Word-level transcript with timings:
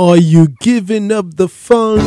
Are 0.00 0.16
You 0.16 0.46
Giving 0.60 1.10
Up 1.10 1.34
the 1.34 1.48
Funk? 1.48 2.00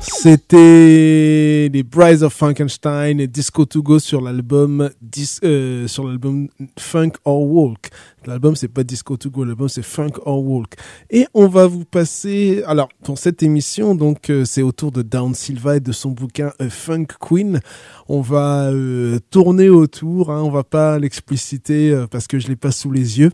C'était 0.00 1.68
les 1.70 1.82
Brides 1.82 2.22
of 2.22 2.32
Frankenstein 2.32 3.20
et 3.20 3.26
Disco 3.26 3.66
to 3.66 3.82
Go 3.82 3.98
sur 3.98 4.22
l'album 4.22 4.88
euh, 5.44 5.86
sur 5.86 6.08
l'album 6.08 6.48
Funk 6.78 7.12
or 7.26 7.42
Walk. 7.42 7.90
L'album 8.28 8.54
c'est 8.54 8.68
pas 8.68 8.84
Disco 8.84 9.16
to 9.16 9.30
Go, 9.30 9.42
l'album 9.42 9.70
c'est 9.70 9.82
Funk 9.82 10.12
or 10.26 10.44
Walk. 10.44 10.74
Et 11.08 11.26
on 11.32 11.48
va 11.48 11.66
vous 11.66 11.86
passer 11.86 12.62
alors 12.66 12.90
pour 13.02 13.16
cette 13.16 13.42
émission 13.42 13.94
donc 13.94 14.28
euh, 14.28 14.44
c'est 14.44 14.60
autour 14.60 14.92
de 14.92 15.00
Down 15.00 15.34
Silva 15.34 15.76
et 15.76 15.80
de 15.80 15.92
son 15.92 16.10
bouquin 16.10 16.52
Funk 16.68 17.06
Queen. 17.18 17.60
On 18.06 18.20
va 18.20 18.66
euh, 18.66 19.18
tourner 19.30 19.70
autour, 19.70 20.30
hein, 20.30 20.42
on 20.42 20.50
va 20.50 20.62
pas 20.62 20.98
l'expliciter 20.98 22.04
parce 22.10 22.26
que 22.26 22.38
je 22.38 22.48
l'ai 22.48 22.56
pas 22.56 22.70
sous 22.70 22.90
les 22.90 23.18
yeux. 23.18 23.30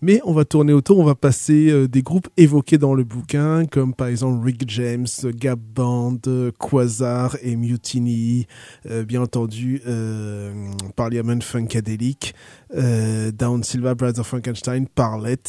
Mais 0.00 0.20
on 0.24 0.32
va 0.32 0.44
tourner 0.44 0.72
autour, 0.72 1.00
on 1.00 1.04
va 1.04 1.16
passer 1.16 1.70
euh, 1.70 1.88
des 1.88 2.02
groupes 2.02 2.28
évoqués 2.36 2.78
dans 2.78 2.94
le 2.94 3.02
bouquin, 3.02 3.66
comme 3.66 3.94
par 3.94 4.06
exemple 4.06 4.44
Rick 4.44 4.62
James, 4.68 5.08
Gap 5.24 5.58
Band, 5.58 6.20
Quasar 6.56 7.36
et 7.42 7.56
Mutiny, 7.56 8.46
euh, 8.88 9.04
bien 9.04 9.22
entendu 9.22 9.82
euh, 9.88 10.52
Parliament 10.94 11.40
Funkadelic, 11.40 12.34
Down 12.72 13.64
Silva, 13.64 13.94
Brothers 13.94 14.24
Frankenstein, 14.28 14.86
Parlet. 14.86 15.42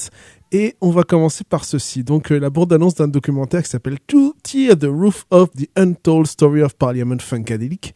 Et 0.52 0.76
on 0.82 0.90
va 0.90 1.04
commencer 1.04 1.44
par 1.44 1.64
ceci. 1.66 2.04
Donc, 2.04 2.32
la 2.32 2.50
bande-annonce 2.50 2.96
d'un 2.96 3.08
documentaire 3.08 3.62
qui 3.62 3.70
s'appelle 3.70 4.00
To 4.08 4.34
Tear 4.42 4.78
the 4.78 4.88
Roof 4.90 5.26
of 5.30 5.52
the 5.52 5.68
Untold 5.76 6.26
Story 6.26 6.64
of 6.64 6.76
Parliament 6.76 7.20
Funkadelic 7.20 7.94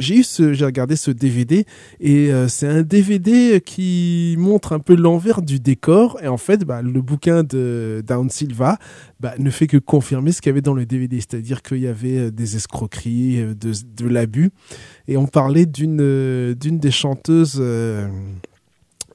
j'ai 0.00 0.16
eu 0.16 0.22
ce, 0.22 0.64
regardé 0.64 0.96
ce 0.96 1.10
DVD 1.10 1.66
et 2.00 2.32
euh, 2.32 2.48
c'est 2.48 2.66
un 2.66 2.82
DVD 2.82 3.60
qui 3.60 4.34
montre 4.38 4.72
un 4.72 4.78
peu 4.78 4.96
l'envers 4.96 5.42
du 5.42 5.60
décor 5.60 6.18
et 6.22 6.28
en 6.28 6.38
fait, 6.38 6.64
bah, 6.64 6.82
le 6.82 7.02
bouquin 7.02 7.42
de 7.42 8.02
Down 8.06 8.30
Silva 8.30 8.78
bah, 9.20 9.34
ne 9.38 9.50
fait 9.50 9.66
que 9.66 9.76
confirmer 9.76 10.32
ce 10.32 10.40
qu'il 10.40 10.50
y 10.50 10.52
avait 10.52 10.62
dans 10.62 10.74
le 10.74 10.86
DVD, 10.86 11.16
c'est-à-dire 11.16 11.62
qu'il 11.62 11.80
y 11.80 11.86
avait 11.86 12.18
euh, 12.18 12.30
des 12.30 12.56
escroqueries, 12.56 13.40
euh, 13.40 13.54
de, 13.54 13.72
de 13.96 14.08
l'abus 14.08 14.50
et 15.06 15.16
on 15.16 15.26
parlait 15.26 15.66
d'une 15.66 16.54
d'une 16.54 16.78
des 16.78 16.90
chanteuses 16.90 17.62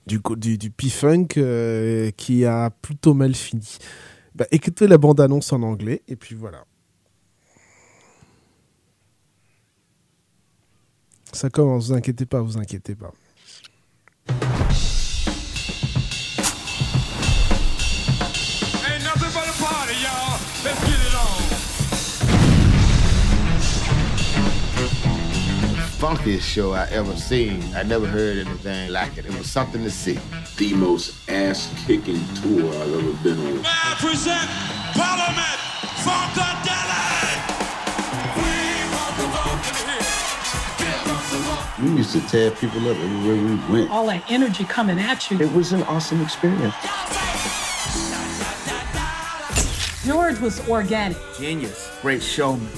du, 0.06 0.19
du, 0.38 0.57
du 0.57 0.69
P-Funk 0.72 1.28
qui 2.18 2.46
a 2.46 2.69
plutôt 2.69 3.13
mal 3.13 3.36
fini. 3.36 3.78
Bah, 4.36 4.46
écoutez 4.52 4.88
la 4.88 4.98
bande-annonce 4.98 5.54
en 5.54 5.62
anglais 5.63 6.02
et 6.07 6.16
puis 6.16 6.36
voilà. 6.36 6.66
Ça 11.31 11.50
commence, 11.50 11.88
vous 11.88 11.94
inquiétez 11.94 12.25
pas, 12.25 12.42
vous 12.42 12.57
inquiétez 12.57 12.96
pas. 12.96 13.13
Funkiest 25.95 26.42
show 26.42 26.74
I 26.74 26.88
ever 26.88 27.15
seen. 27.15 27.63
I 27.74 27.83
never 27.83 28.06
heard 28.06 28.38
anything 28.38 28.92
like 28.92 29.18
it. 29.18 29.25
It 29.25 29.38
was 29.38 29.50
something 29.50 29.81
to 29.83 29.89
see. 29.89 30.19
The 30.57 30.74
most 30.74 31.30
ass-kicking 31.30 32.21
tour 32.36 32.69
I've 32.69 32.94
ever 32.94 33.13
been 33.24 33.39
on. 33.39 33.62
May 33.62 33.69
I 33.69 33.95
present 33.97 34.50
Parliament 34.94 35.59
Funkadelic! 36.03 36.75
We 41.81 41.98
used 41.98 42.13
to 42.13 42.21
tear 42.27 42.51
people 42.51 42.89
up 42.89 42.98
everywhere 42.98 43.36
we 43.36 43.74
went. 43.74 43.91
All 43.91 44.07
that 44.07 44.24
energy 44.30 44.63
coming 44.63 45.00
at 45.00 45.30
you. 45.30 45.39
It 45.39 45.51
was 45.53 45.71
an 45.71 45.83
awesome 45.83 46.21
experience. 46.21 46.74
George 50.06 50.39
was 50.39 50.68
organic. 50.68 51.18
Genius. 51.38 51.91
Great 52.01 52.24
showman. 52.24 52.69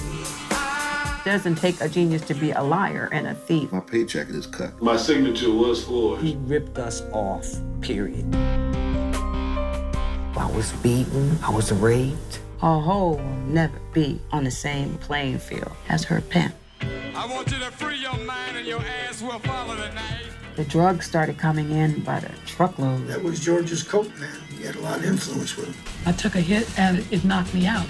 Doesn't 1.24 1.56
take 1.56 1.80
a 1.80 1.88
genius 1.88 2.22
to 2.22 2.34
be 2.34 2.52
a 2.52 2.62
liar 2.62 3.08
and 3.12 3.26
a 3.26 3.34
thief. 3.34 3.72
My 3.72 3.80
paycheck 3.80 4.28
is 4.30 4.46
cut. 4.46 4.80
My 4.80 4.96
signature 4.96 5.52
was 5.52 5.84
forged. 5.84 6.22
He 6.22 6.36
ripped 6.36 6.78
us 6.78 7.02
off, 7.12 7.46
period. 7.80 8.34
I 10.36 10.50
was 10.54 10.72
beaten. 10.82 11.38
I 11.42 11.50
was 11.50 11.72
raped. 11.72 12.40
A 12.62 12.80
hoe 12.80 13.16
will 13.16 13.36
never 13.46 13.78
be 13.92 14.20
on 14.32 14.44
the 14.44 14.50
same 14.50 14.96
playing 14.98 15.38
field 15.38 15.72
as 15.88 16.04
her 16.04 16.20
pimp. 16.20 16.54
I 16.80 17.26
want 17.26 17.50
you 17.50 17.58
to 17.58 17.70
free 17.72 17.98
your 18.00 18.16
mind 18.18 18.56
and 18.56 18.66
your 18.66 18.80
ass 18.80 19.20
will 19.20 19.38
follow 19.40 19.74
tonight. 19.76 20.24
The 20.56 20.64
drugs 20.64 21.06
started 21.06 21.38
coming 21.38 21.70
in 21.70 22.00
by 22.02 22.20
the 22.20 22.30
truckload. 22.46 23.06
That 23.06 23.22
was 23.22 23.38
George's 23.40 23.82
coat, 23.82 24.10
man. 24.18 24.34
He 24.56 24.64
had 24.64 24.76
a 24.76 24.80
lot 24.80 24.98
of 24.98 25.04
influence 25.04 25.56
with 25.56 25.66
him. 25.66 25.74
I 26.06 26.12
took 26.12 26.34
a 26.36 26.40
hit 26.40 26.66
and 26.78 27.06
it 27.12 27.24
knocked 27.24 27.54
me 27.54 27.66
out. 27.66 27.86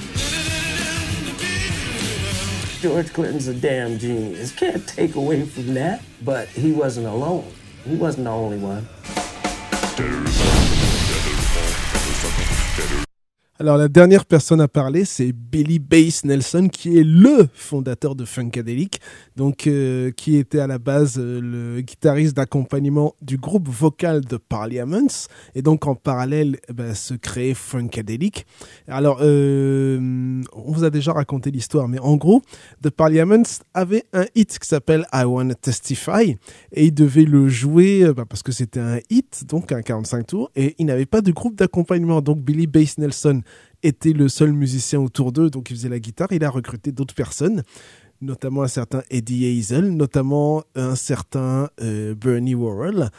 George 2.80 3.12
Clinton's 3.12 3.48
a 3.48 3.54
damn 3.54 3.98
genius. 3.98 4.52
Can't 4.52 4.86
take 4.86 5.16
away 5.16 5.44
from 5.44 5.74
that. 5.74 6.00
But 6.22 6.46
he 6.48 6.70
wasn't 6.70 7.08
alone. 7.08 7.52
He 7.84 7.96
wasn't 7.96 8.24
the 8.24 8.30
only 8.30 8.58
one. 8.58 8.86
Alors 13.60 13.76
la 13.76 13.88
dernière 13.88 14.24
personne 14.24 14.60
à 14.60 14.68
parler, 14.68 15.04
c'est 15.04 15.32
Billy 15.32 15.80
Bass 15.80 16.24
Nelson, 16.24 16.68
qui 16.70 16.96
est 16.96 17.02
le 17.02 17.48
fondateur 17.54 18.14
de 18.14 18.24
Funkadelic, 18.24 19.00
donc 19.34 19.66
euh, 19.66 20.12
qui 20.12 20.36
était 20.36 20.60
à 20.60 20.68
la 20.68 20.78
base 20.78 21.16
euh, 21.18 21.40
le 21.40 21.80
guitariste 21.80 22.36
d'accompagnement 22.36 23.16
du 23.20 23.36
groupe 23.36 23.68
vocal 23.68 24.20
de 24.20 24.36
Parliaments, 24.36 25.26
et 25.56 25.62
donc 25.62 25.88
en 25.88 25.96
parallèle 25.96 26.58
ben, 26.72 26.94
se 26.94 27.14
créait 27.14 27.52
Funkadelic. 27.52 28.46
Alors 28.86 29.18
euh, 29.22 30.40
on 30.52 30.70
vous 30.70 30.84
a 30.84 30.90
déjà 30.90 31.12
raconté 31.12 31.50
l'histoire, 31.50 31.88
mais 31.88 31.98
en 31.98 32.14
gros, 32.14 32.42
The 32.84 32.90
Parliaments 32.90 33.42
avait 33.74 34.04
un 34.12 34.26
hit 34.36 34.56
qui 34.56 34.68
s'appelle 34.68 35.04
I 35.12 35.24
Wanna 35.24 35.56
Testify, 35.56 36.36
et 36.70 36.84
il 36.84 36.94
devait 36.94 37.24
le 37.24 37.48
jouer 37.48 38.08
bah, 38.14 38.22
parce 38.24 38.44
que 38.44 38.52
c'était 38.52 38.78
un 38.78 39.00
hit, 39.10 39.46
donc 39.48 39.72
un 39.72 39.82
45 39.82 40.28
tours, 40.28 40.50
et 40.54 40.76
il 40.78 40.86
n'avait 40.86 41.06
pas 41.06 41.22
de 41.22 41.32
groupe 41.32 41.56
d'accompagnement, 41.56 42.20
donc 42.20 42.38
Billy 42.38 42.68
Bass 42.68 42.98
Nelson 42.98 43.42
était 43.82 44.12
le 44.12 44.28
seul 44.28 44.52
musicien 44.52 45.00
autour 45.00 45.32
d'eux, 45.32 45.50
donc 45.50 45.70
il 45.70 45.76
faisait 45.76 45.88
la 45.88 45.98
guitare. 45.98 46.28
Il 46.32 46.44
a 46.44 46.50
recruté 46.50 46.92
d'autres 46.92 47.14
personnes, 47.14 47.62
notamment 48.20 48.62
un 48.62 48.68
certain 48.68 49.02
Eddie 49.10 49.46
Hazel, 49.46 49.90
notamment 49.90 50.64
un 50.74 50.96
certain 50.96 51.68
euh, 51.80 52.14
Bernie 52.14 52.54
Worrell. 52.54 53.10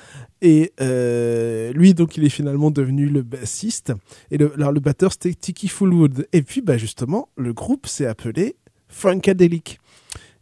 Et 0.41 0.73
euh, 0.81 1.71
lui, 1.73 1.93
donc, 1.93 2.17
il 2.17 2.25
est 2.25 2.29
finalement 2.29 2.71
devenu 2.71 3.07
le 3.07 3.21
bassiste. 3.21 3.93
Et 4.31 4.37
le, 4.37 4.53
alors, 4.55 4.71
le 4.71 4.79
batteur, 4.79 5.13
c'était 5.13 5.33
Tiki 5.33 5.67
Fullwood. 5.67 6.27
Et 6.33 6.41
puis, 6.41 6.61
bah, 6.61 6.77
justement, 6.77 7.29
le 7.37 7.53
groupe 7.53 7.87
s'est 7.87 8.05
appelé 8.05 8.55
Funkadelic. 8.89 9.79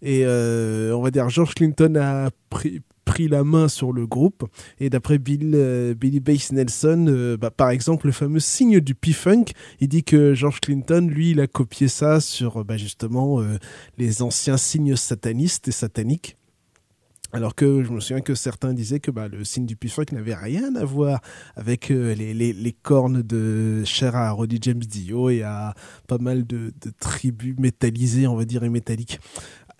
Et 0.02 0.22
euh, 0.26 0.96
on 0.96 1.02
va 1.02 1.12
dire, 1.12 1.30
George 1.30 1.56
Clinton 1.56 1.96
a 1.96 2.30
pris, 2.50 2.82
pris 3.08 3.30
la 3.30 3.46
main 3.46 3.70
sur 3.70 3.94
le 3.94 4.06
groupe. 4.06 4.44
Et 4.80 4.90
d'après 4.90 5.18
Bill, 5.18 5.54
euh, 5.56 5.96
Billy 5.96 6.20
Bass 6.20 6.52
Nelson, 6.52 7.06
euh, 7.08 7.38
bah, 7.38 7.50
par 7.50 7.70
exemple, 7.70 8.06
le 8.06 8.12
fameux 8.12 8.42
signe 8.42 8.82
du 8.82 8.94
P-Funk, 8.94 9.46
il 9.80 9.88
dit 9.88 10.04
que 10.04 10.34
George 10.34 10.60
Clinton, 10.60 11.08
lui, 11.10 11.32
il 11.32 11.40
a 11.40 11.48
copié 11.48 11.88
ça 11.88 12.20
sur 12.20 12.66
bah, 12.66 12.76
justement 12.76 13.42
euh, 13.42 13.58
les 13.98 14.22
anciens 14.22 14.58
signes 14.58 14.98
satanistes 14.98 15.70
et 15.70 15.72
sataniques. 15.72 16.36
Alors 17.34 17.56
que 17.56 17.84
je 17.84 17.92
me 17.92 18.00
souviens 18.00 18.22
que 18.22 18.36
certains 18.36 18.74
disaient 18.74 19.00
que 19.00 19.12
bah, 19.12 19.28
le 19.28 19.44
signe 19.44 19.66
du 19.66 19.78
P-Funk 19.78 20.06
n'avait 20.12 20.36
rien 20.36 20.76
à 20.76 20.84
voir 20.84 21.22
avec 21.56 21.90
les, 21.90 22.76
cornes 22.82 23.22
de 23.22 23.84
cher 23.86 24.16
à 24.16 24.32
Roddy 24.32 24.60
James 24.62 24.80
Dio 24.80 25.30
et 25.30 25.44
à 25.44 25.76
pas 26.08 26.18
mal 26.20 26.48
de, 26.48 26.74
de 26.82 26.92
tribus 27.00 27.56
métallisées, 27.58 28.28
on 28.28 28.36
va 28.36 28.46
dire, 28.46 28.64
et 28.64 28.70
métalliques. 28.70 29.20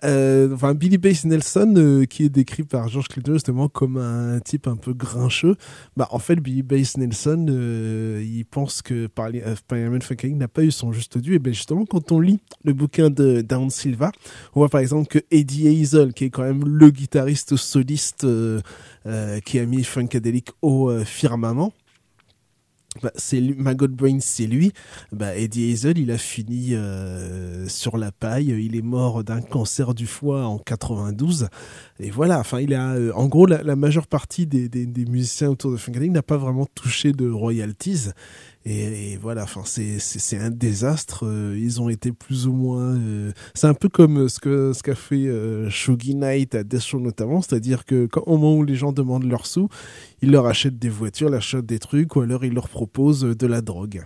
Euh, 0.04 0.54
enfin, 0.54 0.74
Billy 0.74 0.96
Bass 0.96 1.24
Nelson, 1.24 1.74
euh, 1.76 2.04
qui 2.04 2.24
est 2.24 2.28
décrit 2.28 2.62
par 2.62 2.88
George 2.88 3.08
Clinton 3.08 3.32
justement 3.32 3.68
comme 3.68 3.96
un 3.96 4.38
type 4.38 4.68
un 4.68 4.76
peu 4.76 4.92
grincheux, 4.92 5.56
bah 5.96 6.06
en 6.12 6.20
fait 6.20 6.36
Billy 6.36 6.62
Bass 6.62 6.96
Nelson, 6.96 7.46
euh, 7.48 8.24
il 8.24 8.44
pense 8.44 8.80
que 8.80 9.08
Parliament 9.08 10.00
Funkadelic 10.00 10.36
n'a 10.36 10.48
pas 10.48 10.62
eu 10.62 10.70
son 10.70 10.92
juste 10.92 11.18
dû. 11.18 11.34
Et 11.34 11.38
bien 11.40 11.52
justement, 11.52 11.84
quand 11.84 12.12
on 12.12 12.20
lit 12.20 12.38
le 12.64 12.74
bouquin 12.74 13.10
de 13.10 13.40
Down 13.40 13.70
Silva, 13.70 14.12
on 14.54 14.60
voit 14.60 14.68
par 14.68 14.80
exemple 14.80 15.08
que 15.08 15.18
Eddie 15.32 15.68
Hazel, 15.68 16.12
qui 16.12 16.24
est 16.26 16.30
quand 16.30 16.44
même 16.44 16.64
le 16.64 16.90
guitariste 16.90 17.56
soliste 17.56 18.26
qui 19.44 19.58
a 19.58 19.66
mis 19.66 19.84
Funkadelic 19.84 20.50
au 20.62 20.92
firmament, 21.04 21.72
bah, 23.02 23.12
c'est 23.16 23.40
Maggot 23.40 23.88
Brain, 23.88 24.18
c'est 24.20 24.46
lui. 24.46 24.72
Bah, 25.12 25.36
Eddie 25.36 25.72
Hazel, 25.72 25.98
il 25.98 26.10
a 26.10 26.18
fini 26.18 26.74
euh, 26.74 27.68
sur 27.68 27.96
la 27.96 28.12
paille. 28.12 28.48
Il 28.48 28.76
est 28.76 28.82
mort 28.82 29.24
d'un 29.24 29.40
cancer 29.40 29.94
du 29.94 30.06
foie 30.06 30.46
en 30.46 30.58
92. 30.58 31.48
Et 32.00 32.10
voilà. 32.10 32.38
Enfin, 32.40 32.60
il 32.60 32.74
a, 32.74 32.94
euh, 32.94 33.12
en 33.14 33.26
gros, 33.26 33.46
la, 33.46 33.76
majeure 33.76 34.06
partie 34.06 34.46
des, 34.46 34.68
des, 34.68 34.86
des 34.86 35.04
musiciens 35.04 35.50
autour 35.50 35.70
de 35.70 35.76
Funkadelic 35.76 36.12
n'a 36.12 36.22
pas 36.22 36.36
vraiment 36.36 36.66
touché 36.74 37.12
de 37.12 37.30
royalties. 37.30 38.10
Et, 38.70 39.16
voilà, 39.16 39.44
enfin, 39.44 39.62
c'est 39.64 40.36
un 40.36 40.50
désastre. 40.50 41.24
Euh, 41.26 41.58
ils 41.58 41.80
ont 41.80 41.88
été 41.88 42.12
plus 42.12 42.46
ou 42.46 42.52
moins. 42.52 42.96
Euh, 42.96 43.32
c'est 43.54 43.66
un 43.66 43.72
peu 43.72 43.88
comme 43.88 44.28
ce 44.28 44.40
que 44.40 44.74
ce 44.74 44.82
qu'a 44.82 44.94
fait 44.94 45.26
euh, 45.26 45.70
Shogi 45.70 46.14
Knight 46.14 46.54
à 46.54 46.64
Death 46.64 46.82
Show 46.82 47.00
notamment, 47.00 47.40
c'est-à-dire 47.40 47.86
que 47.86 48.08
au 48.26 48.36
moment 48.36 48.56
où 48.56 48.64
les 48.64 48.74
gens 48.74 48.92
demandent 48.92 49.24
leurs 49.24 49.46
sous, 49.46 49.70
ils 50.20 50.30
leur 50.30 50.44
achètent 50.44 50.78
des 50.78 50.90
voitures, 50.90 51.30
leur 51.30 51.38
achètent 51.38 51.64
des 51.64 51.78
trucs, 51.78 52.14
ou 52.14 52.20
alors 52.20 52.44
ils 52.44 52.52
leur 52.52 52.68
proposent 52.68 53.22
de 53.22 53.46
la 53.46 53.62
drogue 53.62 54.04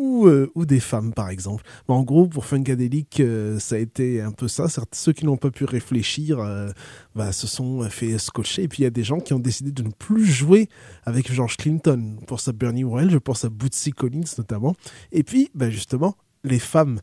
ou, 0.00 0.26
euh, 0.26 0.50
ou 0.54 0.64
des 0.64 0.80
femmes, 0.80 1.12
par 1.12 1.28
exemple. 1.28 1.62
En 1.86 2.02
gros, 2.02 2.26
pour 2.26 2.46
Funkadelic, 2.46 3.20
euh, 3.20 3.58
ça 3.58 3.74
a 3.74 3.78
été 3.78 4.22
un 4.22 4.32
peu 4.32 4.48
ça. 4.48 4.66
ceux 4.92 5.12
qui 5.12 5.26
n'ont 5.26 5.36
pas 5.36 5.50
pu 5.50 5.66
réfléchir 5.66 6.40
euh, 6.40 6.70
bah, 7.14 7.32
se 7.32 7.46
sont 7.46 7.82
fait 7.90 8.18
scotcher. 8.18 8.62
Et 8.62 8.68
puis, 8.68 8.78
il 8.80 8.84
y 8.84 8.86
a 8.86 8.90
des 8.90 9.04
gens 9.04 9.20
qui 9.20 9.34
ont 9.34 9.38
décidé 9.38 9.72
de 9.72 9.82
ne 9.82 9.90
plus 9.90 10.24
jouer 10.24 10.70
avec 11.04 11.30
George 11.30 11.58
Clinton. 11.58 12.16
Pour 12.26 12.40
ça, 12.40 12.52
Bernie 12.52 12.82
Worrell, 12.82 13.10
je 13.10 13.18
pense 13.18 13.44
à 13.44 13.50
Bootsy 13.50 13.92
Collins 13.92 14.24
notamment. 14.38 14.74
Et 15.12 15.22
puis, 15.22 15.50
bah, 15.54 15.68
justement, 15.68 16.16
les 16.44 16.58
femmes 16.58 17.00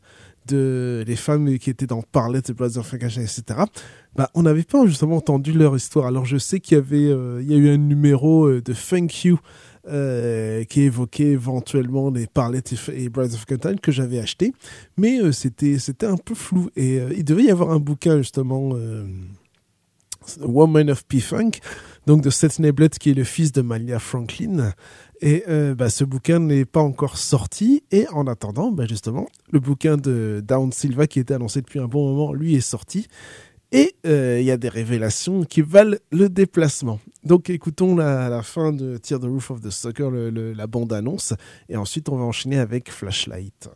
de 0.48 1.04
les 1.06 1.16
femmes 1.16 1.58
qui 1.58 1.68
étaient 1.70 1.86
dans 1.86 2.02
Parlet 2.02 2.40
de 2.40 2.52
Brothers 2.52 2.84
Frankenstein, 2.84 3.22
etc. 3.22 3.60
Bah, 4.16 4.30
on 4.34 4.42
n'avait 4.42 4.64
pas 4.64 4.86
justement 4.86 5.16
entendu 5.16 5.52
leur 5.52 5.76
histoire. 5.76 6.06
Alors 6.06 6.24
je 6.24 6.38
sais 6.38 6.58
qu'il 6.58 6.78
y 6.78 6.80
il 6.80 7.50
y 7.50 7.54
a 7.54 7.56
eu 7.56 7.68
un 7.68 7.76
numéro 7.76 8.50
de 8.50 8.72
Thank 8.72 9.24
You 9.24 9.38
euh, 9.90 10.64
qui 10.64 10.82
évoquait 10.82 11.28
éventuellement 11.28 12.10
les 12.10 12.26
Parlets 12.26 12.62
et 12.92 13.08
Brides 13.08 13.34
of 13.34 13.46
Cotton 13.46 13.76
que 13.80 13.90
j'avais 13.90 14.18
acheté, 14.18 14.52
mais 14.96 15.20
euh, 15.20 15.32
c'était 15.32 15.78
c'était 15.78 16.06
un 16.06 16.16
peu 16.16 16.34
flou 16.34 16.70
et 16.76 17.00
euh, 17.00 17.12
il 17.16 17.24
devait 17.24 17.44
y 17.44 17.50
avoir 17.50 17.70
un 17.70 17.78
bouquin 17.80 18.18
justement. 18.18 18.74
Woman 20.42 20.90
of 20.90 21.06
P-Funk, 21.06 21.52
donc 22.06 22.20
de 22.20 22.28
Seth 22.28 22.58
Neblett 22.58 22.98
qui 22.98 23.10
est 23.10 23.14
le 23.14 23.24
fils 23.24 23.50
de 23.50 23.62
Malia 23.62 23.98
Franklin. 23.98 24.74
Et 25.22 25.42
bah, 25.74 25.88
ce 25.88 26.04
bouquin 26.04 26.38
n'est 26.38 26.66
pas 26.66 26.82
encore 26.82 27.16
sorti. 27.16 27.82
Et 27.92 28.06
en 28.08 28.26
attendant, 28.26 28.70
bah, 28.70 28.84
justement, 28.86 29.26
le 29.50 29.58
bouquin 29.58 29.96
de 29.96 30.44
Down 30.46 30.70
Silva 30.70 31.06
qui 31.06 31.18
était 31.18 31.32
annoncé 31.32 31.62
depuis 31.62 31.78
un 31.78 31.86
bon 31.86 32.10
moment, 32.10 32.34
lui 32.34 32.56
est 32.56 32.60
sorti. 32.60 33.08
Et 33.70 33.94
euh, 34.06 34.38
il 34.40 34.46
y 34.46 34.50
a 34.50 34.56
des 34.56 34.70
révélations 34.70 35.44
qui 35.44 35.60
valent 35.60 35.96
le 36.10 36.28
déplacement. 36.28 37.00
Donc 37.24 37.50
écoutons 37.50 37.94
la, 37.94 38.28
la 38.30 38.42
fin 38.42 38.72
de 38.72 38.96
Tear 38.96 39.20
the 39.20 39.24
Roof 39.24 39.50
of 39.50 39.60
the 39.60 39.70
Sucker, 39.70 40.08
le, 40.10 40.30
le, 40.30 40.52
la 40.54 40.66
bande-annonce, 40.66 41.34
et 41.68 41.76
ensuite 41.76 42.08
on 42.08 42.16
va 42.16 42.24
enchaîner 42.24 42.58
avec 42.58 42.90
Flashlight. 42.90 43.68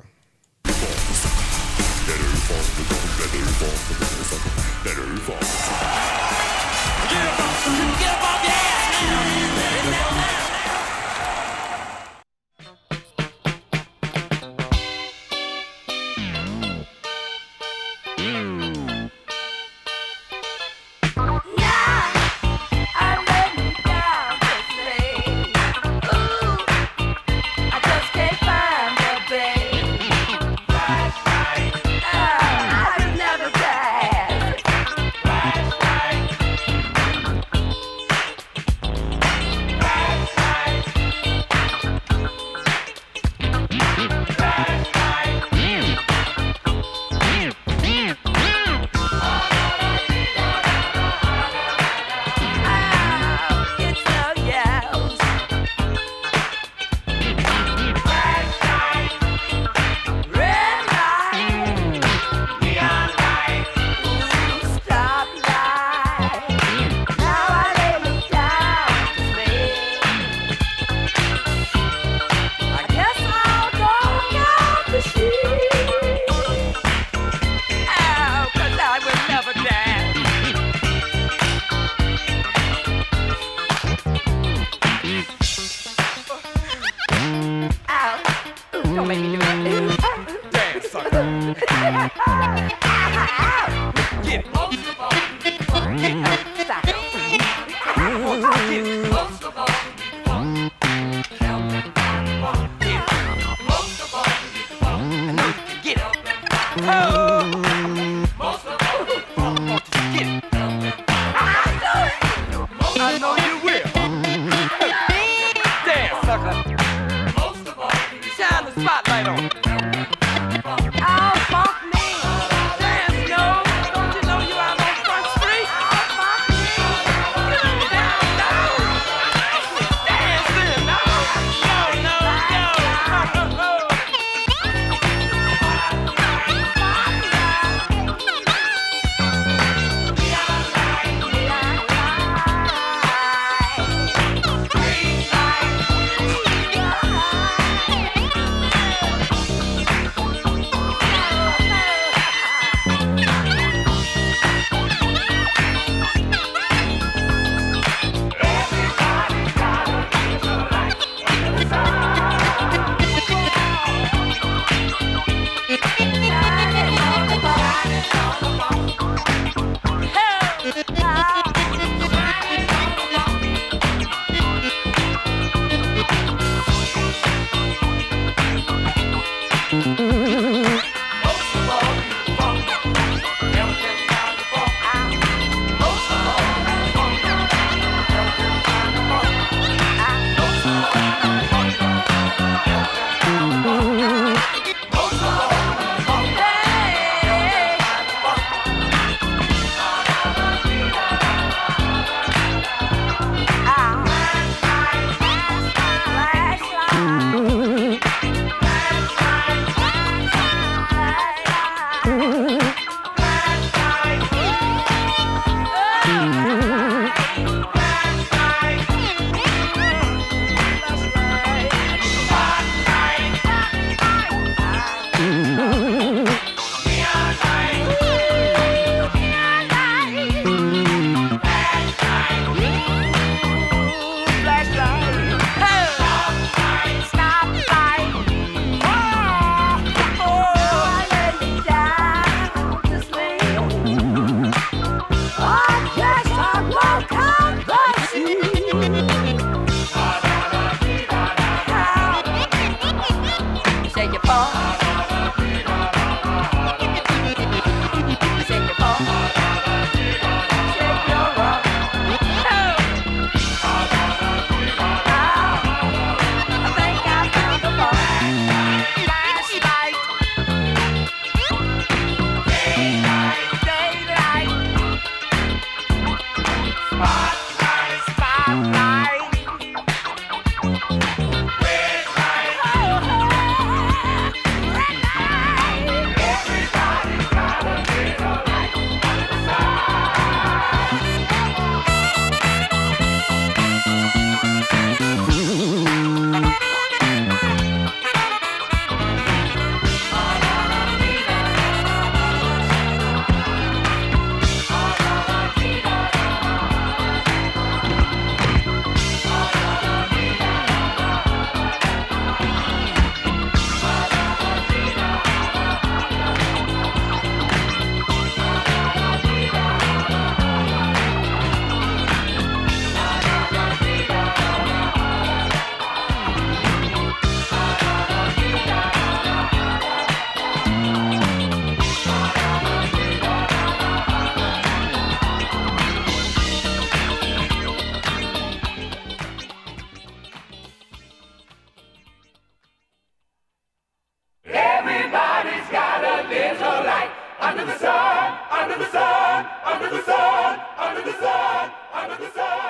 under 347.42 347.64
the 347.66 347.76
sun, 347.76 348.38
under 348.52 348.78
the 348.78 348.88
sun, 348.92 349.46
under 349.64 349.90
the 349.90 350.02
sun, 350.04 350.60
under 350.78 351.02
the 351.02 351.12
sun, 351.14 351.70
under 351.92 352.16
the 352.16 352.30
sun. 352.30 352.61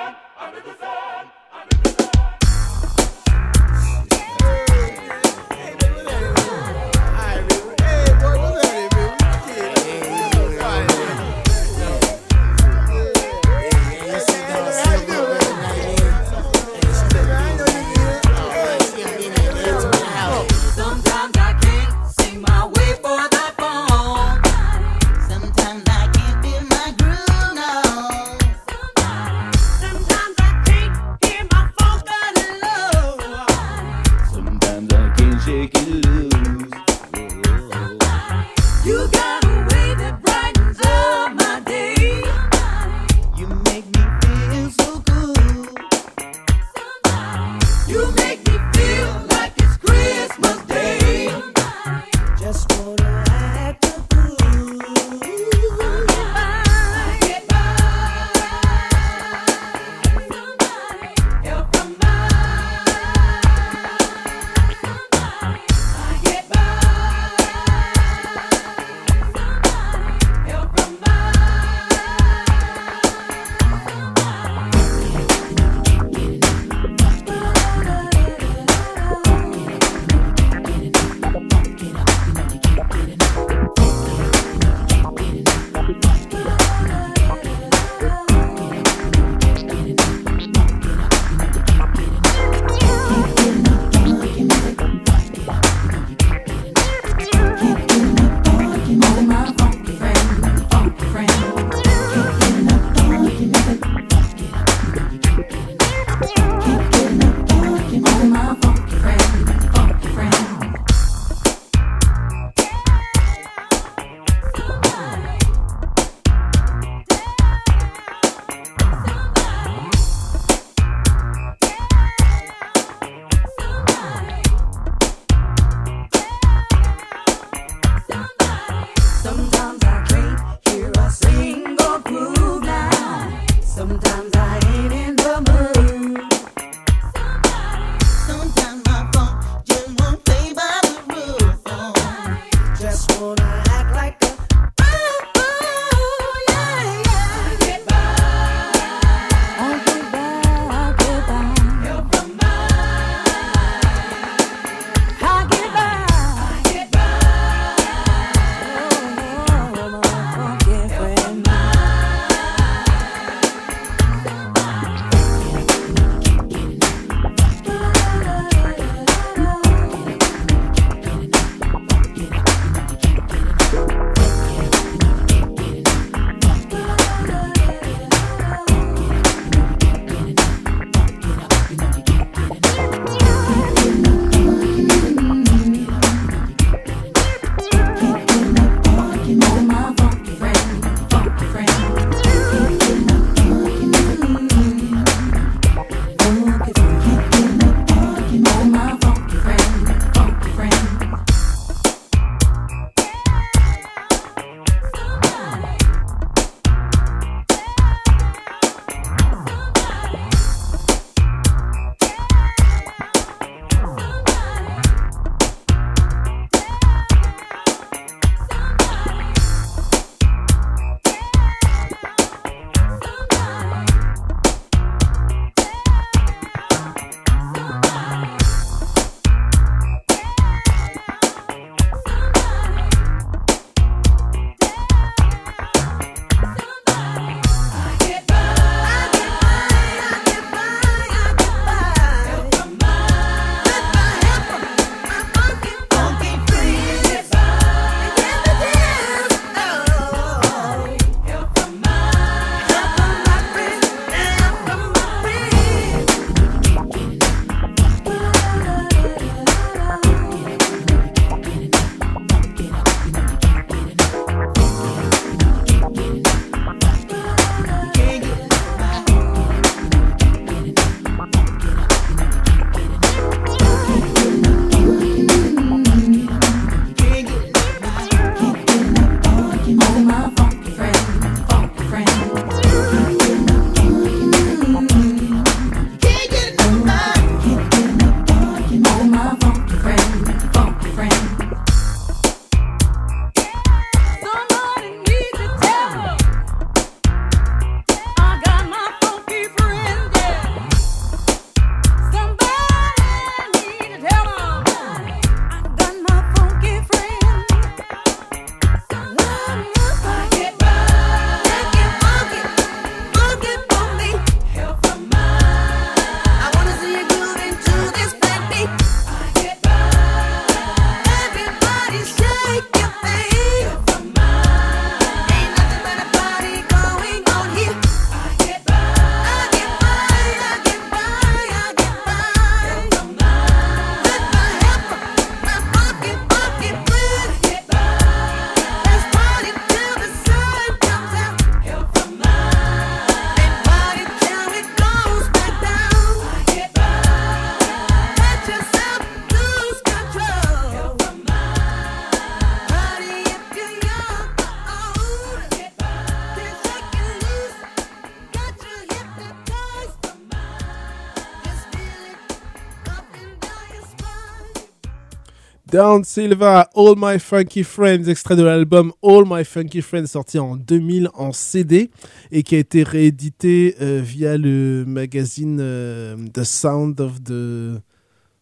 Down 365.73 366.03
Silva, 366.03 366.69
All 366.75 366.93
My 366.95 367.17
Funky 367.17 367.63
Friends, 367.63 368.07
extrait 368.07 368.35
de 368.35 368.43
l'album 368.43 368.93
All 369.01 369.23
My 369.25 369.43
Funky 369.43 369.81
Friends 369.81 370.05
sorti 370.05 370.37
en 370.37 370.55
2000 370.55 371.09
en 371.15 371.31
CD 371.31 371.89
et 372.31 372.43
qui 372.43 372.53
a 372.53 372.59
été 372.59 372.83
réédité 372.83 373.75
euh, 373.81 373.99
via 374.03 374.37
le 374.37 374.83
magazine 374.85 375.57
euh, 375.59 376.15
The 376.31 376.43
Sound 376.43 377.01
of 377.01 377.23
the 377.23 377.81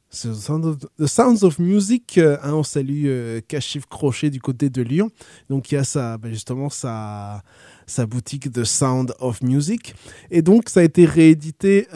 Sounds 0.09 1.43
of 1.43 1.57
Music, 1.57 2.17
euh, 2.17 2.35
hein, 2.43 2.51
on 2.53 2.63
salue 2.63 3.07
Kashif 3.47 3.85
Crochet 3.85 4.29
du 4.29 4.41
côté 4.41 4.69
de 4.69 4.81
Lyon. 4.81 5.09
Donc 5.49 5.71
il 5.71 5.75
y 5.75 5.77
a 5.77 6.17
ben, 6.17 6.33
justement 6.33 6.67
sa 6.69 7.41
boutique 8.09 8.51
The 8.51 8.65
Sound 8.65 9.13
of 9.21 9.41
Music. 9.41 9.95
Et 10.31 10.41
donc 10.41 10.67
ça 10.67 10.81
a 10.81 10.83
été 10.83 11.05
réédité 11.05 11.87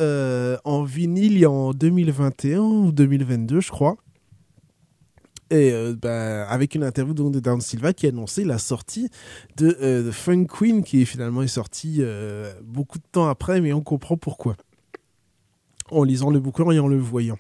en 0.64 0.84
vinyle 0.86 1.46
en 1.46 1.74
2021 1.74 2.60
ou 2.60 2.94
2022 2.94 3.60
je 3.60 3.70
crois 3.70 3.98
et 5.52 5.72
euh, 5.72 5.96
bah, 6.00 6.48
avec 6.48 6.76
une 6.76 6.84
interview 6.84 7.14
de 7.14 7.40
Down 7.40 7.62
Silva 7.62 7.94
qui 7.94 8.08
annonçait 8.08 8.44
la 8.44 8.58
sortie 8.58 9.10
de 9.58 9.78
euh, 9.82 10.10
The 10.10 10.12
Funk 10.12 10.46
Queen 10.46 10.84
qui 10.84 11.06
finalement 11.06 11.44
est 11.44 11.48
sortie 11.48 11.98
euh, 12.00 12.54
beaucoup 12.64 12.98
de 12.98 13.04
temps 13.12 13.28
après 13.28 13.62
mais 13.62 13.74
on 13.74 13.82
comprend 13.82 14.18
pourquoi 14.18 14.56
en 15.92 16.04
lisant 16.04 16.32
le 16.32 16.40
bouquin 16.40 16.70
et 16.72 16.80
en 16.80 16.88
le 16.88 16.98
voyant. 16.98 17.38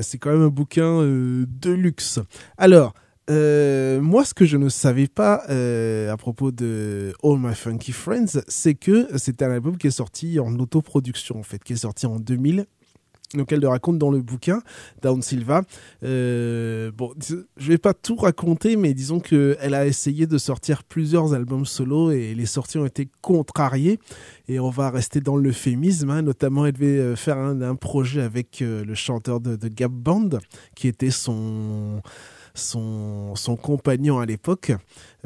c'est 0.00 0.16
quand 0.16 0.30
même 0.30 0.40
un 0.40 0.48
bouquin 0.48 1.02
de 1.02 1.70
luxe. 1.70 2.18
Alors, 2.56 2.94
moi, 3.28 4.24
ce 4.24 4.32
que 4.32 4.46
je 4.46 4.56
ne 4.56 4.70
savais 4.70 5.06
pas 5.06 5.44
à 6.10 6.16
propos 6.16 6.50
de 6.50 7.12
All 7.22 7.38
My 7.38 7.54
Funky 7.54 7.92
Friends, 7.92 8.40
c'est 8.48 8.72
que 8.72 9.06
c'était 9.18 9.44
un 9.44 9.50
album 9.50 9.76
qui 9.76 9.88
est 9.88 9.90
sorti 9.90 10.40
en 10.40 10.58
autoproduction, 10.58 11.38
en 11.38 11.42
fait, 11.42 11.62
qui 11.62 11.74
est 11.74 11.76
sorti 11.76 12.06
en 12.06 12.18
2000 12.18 12.64
donc 13.34 13.52
elle 13.52 13.60
le 13.60 13.68
raconte 13.68 13.98
dans 13.98 14.10
le 14.10 14.20
bouquin 14.20 14.62
Down 15.02 15.22
Silva. 15.22 15.62
Euh, 16.02 16.90
bon, 16.92 17.12
je 17.18 17.68
vais 17.68 17.78
pas 17.78 17.94
tout 17.94 18.16
raconter, 18.16 18.76
mais 18.76 18.94
disons 18.94 19.20
que 19.20 19.56
elle 19.60 19.74
a 19.74 19.86
essayé 19.86 20.26
de 20.26 20.38
sortir 20.38 20.84
plusieurs 20.84 21.34
albums 21.34 21.66
solo 21.66 22.10
et 22.10 22.34
les 22.34 22.46
sorties 22.46 22.78
ont 22.78 22.86
été 22.86 23.08
contrariées. 23.20 23.98
Et 24.48 24.60
on 24.60 24.70
va 24.70 24.90
rester 24.90 25.20
dans 25.20 25.36
l'euphémisme. 25.36 26.10
Hein. 26.10 26.22
Notamment, 26.22 26.66
elle 26.66 26.72
devait 26.72 26.98
euh, 26.98 27.16
faire 27.16 27.38
un, 27.38 27.74
projet 27.76 28.22
avec 28.22 28.62
euh, 28.62 28.84
le 28.84 28.94
chanteur 28.94 29.40
de, 29.40 29.56
de 29.56 29.68
Gap 29.68 29.90
Band, 29.90 30.28
qui 30.74 30.86
était 30.86 31.10
son 31.10 32.02
son, 32.54 33.34
son 33.34 33.56
compagnon 33.56 34.20
à 34.20 34.26
l'époque, 34.26 34.72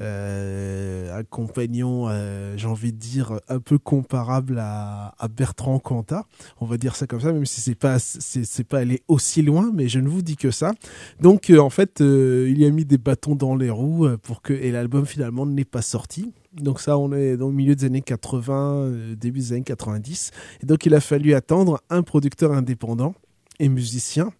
euh, 0.01 1.19
un 1.19 1.25
compagnon, 1.25 2.09
euh, 2.09 2.57
j'ai 2.57 2.67
envie 2.67 2.93
de 2.93 2.99
dire, 2.99 3.39
un 3.49 3.61
peu 3.61 3.79
comparable 3.79 4.59
à, 4.59 5.15
à, 5.19 5.29
Bertrand 5.29 5.79
Cantat, 5.79 6.25
on 6.61 6.67
va 6.67 6.79
dire 6.79 6.97
ça 6.97 7.07
comme 7.07 7.21
ça, 7.21 7.33
même 7.33 7.45
si 7.45 7.61
c'est 7.61 7.75
pas 7.75 7.99
c'est 7.99 8.65
pas 8.65 8.79
aller 8.79 9.03
aussi 9.09 9.43
loin, 9.43 9.71
mais 9.75 9.89
je 9.89 10.01
ne 10.01 10.09
vous 10.09 10.23
dis 10.23 10.37
que 10.37 10.51
ça. 10.51 10.73
Donc 11.21 11.51
euh, 11.51 11.59
en 11.59 11.71
fait, 11.71 12.01
euh, 12.01 12.49
il 12.51 12.59
y 12.59 12.65
a 12.65 12.71
mis 12.71 12.87
des 12.87 12.99
bâtons 12.99 13.35
dans 13.35 13.55
les 13.55 13.71
roues 13.71 14.09
pour 14.23 14.41
que 14.41 14.55
et 14.55 14.73
l'album 14.73 15.05
finalement 15.05 15.45
n'est 15.45 15.65
pas 15.67 15.83
sorti. 15.83 16.33
Donc 16.55 16.81
ça, 16.81 16.97
on 16.97 17.13
est 17.13 17.37
dans 17.37 17.49
le 17.49 17.55
milieu 17.55 17.77
des 17.77 17.85
années 17.85 18.01
80, 18.01 19.15
début 19.17 19.41
des 19.41 19.53
années 19.53 19.63
90. 19.63 20.31
Et 20.63 20.67
donc 20.67 20.87
il 20.87 20.95
a 20.95 21.01
fallu 21.01 21.35
attendre 21.35 21.83
un 21.91 22.03
producteur 22.03 22.53
indépendant 22.53 23.15
et 23.61 23.69
musicien 23.69 24.33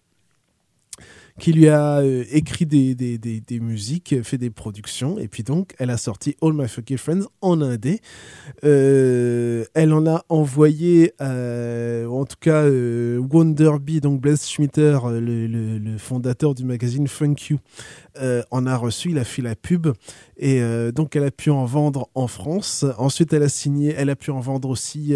qui 1.39 1.53
lui 1.53 1.67
a 1.69 1.99
euh, 1.99 2.23
écrit 2.31 2.65
des, 2.65 2.93
des, 2.93 3.17
des, 3.17 3.59
musiques, 3.59 4.15
fait 4.23 4.37
des 4.37 4.49
productions, 4.49 5.17
et 5.17 5.27
puis 5.27 5.43
donc 5.43 5.73
elle 5.79 5.89
a 5.89 5.97
sorti 5.97 6.35
All 6.41 6.53
My 6.53 6.67
Fucking 6.67 6.97
Friends 6.97 7.27
en 7.41 7.61
indé. 7.61 8.01
Euh, 8.63 9.65
elle 9.73 9.93
en 9.93 10.05
a 10.05 10.23
envoyé, 10.29 11.13
euh, 11.21 12.05
en 12.07 12.25
tout 12.25 12.35
cas, 12.39 12.63
euh, 12.63 13.17
Wonderby, 13.17 14.01
donc 14.01 14.21
Blaise 14.21 14.45
Schmitter, 14.45 14.99
le, 15.05 15.47
le, 15.47 15.77
le, 15.77 15.97
fondateur 15.97 16.53
du 16.53 16.65
magazine 16.65 17.07
Funk 17.07 17.35
You, 17.49 17.57
euh, 18.19 18.43
en 18.51 18.65
a 18.65 18.75
reçu, 18.75 19.11
il 19.11 19.17
a 19.17 19.23
fait 19.23 19.41
la 19.41 19.55
pub, 19.55 19.87
et 20.37 20.61
donc 20.95 21.17
elle 21.17 21.25
a 21.25 21.31
pu 21.31 21.49
en 21.49 21.65
vendre 21.65 22.09
en 22.15 22.27
France. 22.27 22.85
Ensuite, 22.97 23.33
elle 23.33 23.43
a 23.43 23.49
signé, 23.49 23.93
elle 23.97 24.09
a 24.09 24.15
pu 24.15 24.31
en 24.31 24.39
vendre 24.39 24.69
aussi 24.69 25.13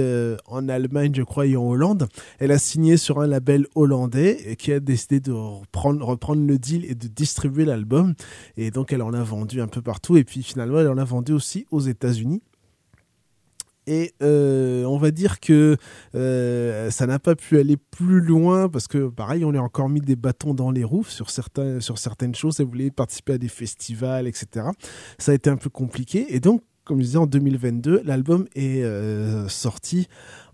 en 0.47 0.67
Allemagne, 0.67 1.13
je 1.15 1.23
crois, 1.23 1.45
et 1.45 1.55
en 1.55 1.63
Hollande. 1.63 2.09
Elle 2.39 2.51
a 2.51 2.57
signé 2.57 2.97
sur 2.97 3.21
un 3.21 3.27
label 3.27 3.65
hollandais 3.73 4.57
qui 4.57 4.73
a 4.73 4.81
décidé 4.81 5.21
de 5.21 5.31
reprendre 5.31 6.45
le 6.45 6.57
deal 6.57 6.83
et 6.85 6.95
de 6.95 7.07
distribuer 7.07 7.63
l'album. 7.63 8.15
Et 8.57 8.69
donc, 8.69 8.91
elle 8.91 9.01
en 9.01 9.13
a 9.13 9.23
vendu 9.23 9.61
un 9.61 9.67
peu 9.67 9.81
partout. 9.81 10.17
Et 10.17 10.25
puis, 10.25 10.43
finalement, 10.43 10.79
elle 10.79 10.89
en 10.89 10.97
a 10.97 11.05
vendu 11.05 11.31
aussi 11.31 11.65
aux 11.71 11.79
États-Unis. 11.79 12.41
Et 13.87 14.13
euh, 14.21 14.85
on 14.85 14.97
va 14.97 15.11
dire 15.11 15.39
que 15.39 15.77
euh, 16.15 16.89
ça 16.89 17.05
n'a 17.05 17.19
pas 17.19 17.35
pu 17.35 17.57
aller 17.57 17.77
plus 17.77 18.21
loin 18.21 18.69
parce 18.69 18.87
que 18.87 19.09
pareil, 19.09 19.43
on 19.43 19.51
lui 19.51 19.59
a 19.59 19.63
encore 19.63 19.89
mis 19.89 20.01
des 20.01 20.15
bâtons 20.15 20.53
dans 20.53 20.71
les 20.71 20.83
roues 20.83 21.05
sur, 21.05 21.29
certains, 21.29 21.79
sur 21.79 21.97
certaines 21.97 22.35
choses. 22.35 22.59
Elle 22.59 22.67
voulait 22.67 22.91
participer 22.91 23.33
à 23.33 23.37
des 23.37 23.49
festivals, 23.49 24.27
etc. 24.27 24.67
Ça 25.17 25.31
a 25.31 25.35
été 25.35 25.49
un 25.49 25.57
peu 25.57 25.69
compliqué. 25.69 26.33
Et 26.33 26.39
donc, 26.39 26.61
comme 26.83 26.99
je 26.99 27.05
disais, 27.05 27.17
en 27.17 27.27
2022, 27.27 28.01
l'album 28.03 28.45
est 28.55 28.83
euh, 28.83 29.47
sorti 29.47 30.07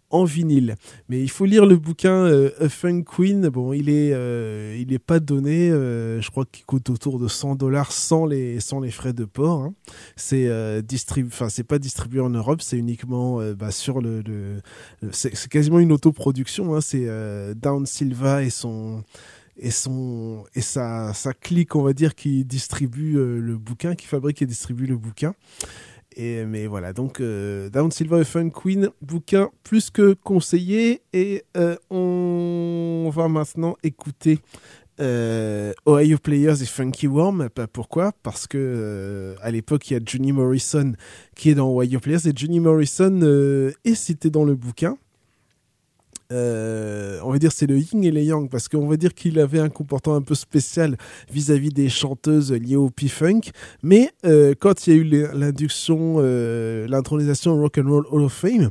en 0.10 0.24
vinyle. 0.24 0.76
Mais 1.08 1.22
il 1.22 1.30
faut 1.30 1.45
lire 1.45 1.65
le 1.65 1.78
bouquin 1.78 2.26
euh, 2.26 2.52
A 2.60 2.69
Fun 2.69 3.02
Queen. 3.02 3.50
Bon, 3.50 3.74
il 3.74 3.89
est, 3.89 4.12
euh, 4.13 4.76
il 4.80 4.93
est 4.93 5.00
pas 5.00 5.19
donné. 5.19 5.69
Euh, 5.69 6.22
je 6.22 6.32
crois 6.32 6.45
qu'il 6.45 6.65
coûte 6.65 6.89
autour 6.89 7.19
de 7.19 7.28
100 7.28 7.56
dollars 7.56 7.91
sans 7.91 8.26
les, 8.26 8.60
sans 8.60 8.80
les 8.80 8.91
frais 8.91 9.13
de 9.13 9.26
port. 9.26 9.62
Hein. 9.62 9.74
C'est 10.15 10.48
euh, 10.48 10.82
enfin 11.26 11.50
c'est 11.50 11.63
pas 11.63 11.80
distribué 11.80 12.22
en 12.22 12.30
Europe, 12.30 12.62
c'est 12.62 12.78
uniquement 12.78 13.39
euh, 13.39 13.54
bah, 13.54 13.72
sur 13.72 14.02
le, 14.02 14.22
le, 14.22 14.62
c'est 15.12 15.48
quasiment 15.48 15.80
une 15.80 15.91
autoproduction. 15.91 16.76
Hein. 16.76 16.82
C'est 16.82 17.08
Down 17.56 17.86
Silva 17.86 18.43
et 18.43 18.50
son 18.50 19.04
et 19.62 19.72
son 19.72 20.45
et 20.56 20.62
sa 20.62 21.13
sa 21.13 21.34
clique 21.34 21.76
on 21.76 21.82
va 21.82 21.91
dire 21.93 22.15
qui 22.15 22.45
distribue 22.45 23.13
le 23.15 23.58
bouquin, 23.58 23.95
qui 23.95 24.08
fabrique 24.08 24.41
et 24.41 24.45
distribue 24.45 24.86
le 24.86 24.98
bouquin. 24.98 25.34
Mais 26.17 26.67
voilà, 26.67 26.91
donc 26.93 27.22
euh, 27.22 27.69
Down 27.69 27.91
Silver 27.91 28.22
et 28.22 28.26
Fun 28.26 28.50
Queen, 28.50 28.89
bouquin 29.02 29.50
plus 29.63 29.89
que 29.89 30.13
conseillé. 30.13 31.02
Et 31.13 31.43
euh, 31.56 31.76
on 31.89 33.10
va 33.13 33.28
maintenant 33.28 33.78
écouter 33.84 34.39
euh, 35.00 35.72
Ohio 35.88 36.17
Players 36.17 36.62
et 36.62 36.65
Funky 36.65 37.08
Worm. 37.08 37.50
Pourquoi 37.72 38.12
Parce 38.24 38.48
que 38.48 38.58
euh, 38.58 39.36
à 39.41 39.52
l'époque, 39.52 39.89
il 39.89 39.93
y 39.93 39.98
a 39.98 40.02
Johnny 40.04 40.32
Morrison 40.32 40.93
qui 41.36 41.52
est 41.52 41.56
dans 41.56 41.74
Ohio 41.74 42.00
Players 42.00 42.28
et 42.28 42.34
Johnny 42.36 42.60
Morrison 42.60 43.22
est 43.86 43.95
cité 43.95 44.30
dans 44.30 44.43
le 44.43 44.56
bouquin. 44.56 44.98
Euh, 46.32 47.18
on 47.24 47.32
va 47.32 47.39
dire 47.39 47.52
c'est 47.52 47.65
le 47.65 47.80
yin 47.80 48.04
et 48.04 48.12
le 48.12 48.22
yang 48.22 48.52
parce 48.52 48.68
qu'on 48.68 48.88
va 48.88 48.98
dire 48.98 49.15
qu'il 49.15 49.39
avait 49.39 49.58
un 49.58 49.70
comportement 49.70 50.15
un 50.15 50.22
peu 50.22 50.36
spécial 50.36 50.96
vis-à-vis 51.32 51.70
des 51.70 51.89
chanteuses 51.89 52.52
liées 52.52 52.76
au 52.76 52.92
P-Funk 52.92 53.50
mais 53.82 54.12
euh, 54.28 54.54
quand 54.60 54.86
il 54.86 54.94
y 54.94 54.96
a 54.96 55.00
eu 55.00 55.04
l'induction 55.34 56.18
euh, 56.20 56.88
l'intronisation 56.88 57.60
Rock 57.60 57.80
and 57.80 57.89
Roll 57.89 58.06
Hall 58.12 58.22
of 58.22 58.34
Fame 58.34 58.70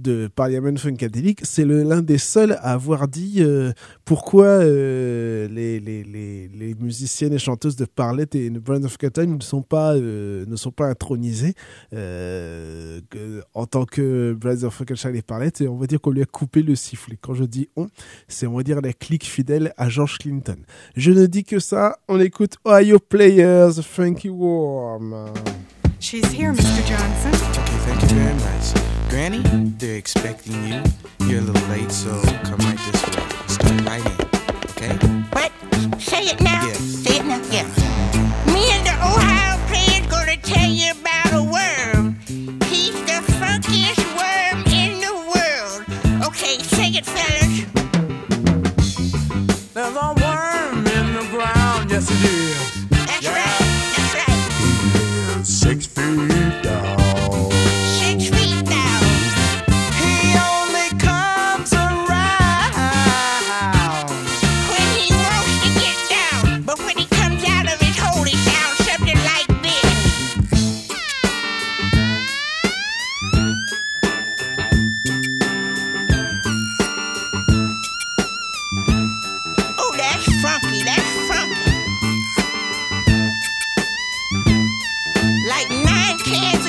de 0.00 0.28
Parliament 0.34 0.76
Funkadelic, 0.76 1.40
c'est 1.42 1.64
l'un 1.64 2.02
des 2.02 2.18
seuls 2.18 2.52
à 2.52 2.72
avoir 2.72 3.08
dit 3.08 3.36
euh, 3.38 3.72
pourquoi 4.04 4.46
euh, 4.46 5.48
les, 5.48 6.74
musiciennes 6.78 7.32
et 7.32 7.38
chanteuses 7.38 7.76
de 7.76 7.84
Parlet 7.84 8.26
et 8.34 8.50
de 8.50 8.58
Brand 8.58 8.84
of 8.84 8.96
Cotton 8.96 9.36
ne 9.36 9.42
sont 9.42 9.62
pas, 9.62 9.94
euh, 9.94 10.44
ne 10.46 10.56
sont 10.56 10.70
pas 10.70 10.86
intronisées 10.86 11.54
en 11.92 13.66
tant 13.66 13.84
que 13.84 14.32
Brand 14.32 14.64
of 14.64 14.82
Cotton 14.84 15.14
et 15.14 15.22
Parlet. 15.22 15.52
Et 15.60 15.68
on 15.68 15.76
va 15.76 15.86
dire 15.86 16.00
qu'on 16.00 16.10
lui 16.10 16.22
a 16.22 16.26
coupé 16.26 16.62
le 16.62 16.74
sifflet. 16.74 17.18
Quand 17.20 17.34
je 17.34 17.44
dis 17.44 17.68
on, 17.76 17.88
c'est 18.28 18.46
on 18.46 18.56
va 18.56 18.62
dire 18.62 18.80
la 18.80 18.92
clique 18.92 19.24
fidèle 19.24 19.72
à 19.76 19.88
George 19.88 20.18
Clinton. 20.18 20.56
Je 20.96 21.10
ne 21.10 21.26
dis 21.26 21.44
que 21.44 21.58
ça, 21.58 21.98
on 22.08 22.18
écoute 22.20 22.56
Ohio 22.66 22.98
Players, 22.98 23.82
Funky 23.82 24.28
Warm. 24.28 25.32
She's 26.00 26.30
here, 26.32 26.52
Mr. 26.54 26.84
Johnson. 26.86 27.34
Okay, 27.50 27.76
thank 27.84 28.00
you 28.00 28.08
very 28.08 28.34
much. 28.34 29.10
Granny, 29.10 29.42
they're 29.76 29.96
expecting 29.98 30.54
you. 30.66 30.82
You're 31.26 31.40
a 31.40 31.42
little 31.42 31.68
late, 31.68 31.92
so 31.92 32.22
come 32.42 32.58
right 32.60 32.78
this 32.90 33.04
way. 33.06 33.22
Start 33.46 33.84
right 33.86 34.06
in, 34.06 34.12
okay? 34.70 34.96
What? 35.32 35.52
Say 36.00 36.24
it 36.24 36.40
now. 36.40 36.64
Yes. 36.64 36.78
Say 36.80 37.18
it 37.18 37.26
now. 37.26 37.42
Yes. 37.50 37.66
Uh-huh. 37.78 38.52
Me 38.54 38.70
and 38.72 38.86
the 38.86 38.94
Ohio 38.94 39.58
player's 39.68 40.06
gonna 40.06 40.38
tell 40.38 40.70
you 40.70 40.92
about 40.92 41.34
a 41.34 41.42
worm. 41.42 42.16
He's 42.70 42.94
the 43.04 43.20
funkiest 43.36 44.02
worm 44.16 44.64
in 44.72 45.00
the 45.04 45.12
world. 45.28 45.84
Okay, 46.28 46.58
say 46.60 46.88
it, 46.96 47.04
fellas. 47.04 47.66
There's 49.74 49.96
a 49.96 50.14
worm 50.16 50.86
in 50.86 51.12
the 51.14 51.26
ground. 51.30 51.90
Yes, 51.90 52.10
it 52.10 52.24
is. 52.24 52.59
Kiss. 86.30 86.59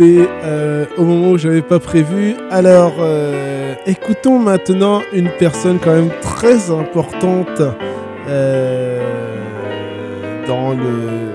Euh, 0.00 0.86
au 0.98 1.04
moment 1.04 1.30
où 1.30 1.38
j'avais 1.38 1.62
pas 1.62 1.78
prévu. 1.78 2.34
Alors, 2.50 2.94
euh, 2.98 3.76
écoutons 3.86 4.40
maintenant 4.40 5.02
une 5.12 5.30
personne 5.38 5.78
quand 5.78 5.94
même 5.94 6.10
très 6.20 6.68
importante 6.72 7.62
euh, 8.26 8.98
dans 10.48 10.72
le 10.72 11.30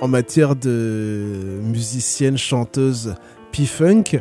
en 0.00 0.06
matière 0.06 0.54
de 0.54 1.58
musicienne 1.64 2.38
chanteuse 2.38 3.16
P-funk. 3.50 4.20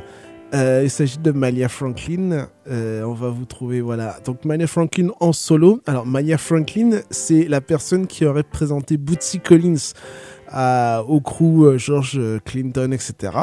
Il 0.52 0.89
s'agit 0.89 1.20
de 1.20 1.30
Malia 1.30 1.70
Franklin. 1.70 2.48
On 2.68 3.13
va 3.13 3.30
vous 3.30 3.46
trouver, 3.46 3.80
voilà. 3.80 4.18
Donc 4.26 4.44
Malia 4.44 4.65
Franklin 4.65 5.10
en 5.20 5.34
solo. 5.34 5.82
Alors 5.86 6.08
Malia 6.08 6.39
Franklin, 6.39 7.02
c'est 7.12 7.48
la 7.48 7.62
personne 7.62 8.08
qui 8.08 8.26
aurait 8.26 8.42
présenté 8.42 8.98
Bootsy 8.98 9.39
Collins 9.39 9.94
au 11.07 11.21
crew 11.21 11.65
euh, 11.65 11.77
George 11.77 12.19
Clinton, 12.45 12.91
etc. 12.91 13.33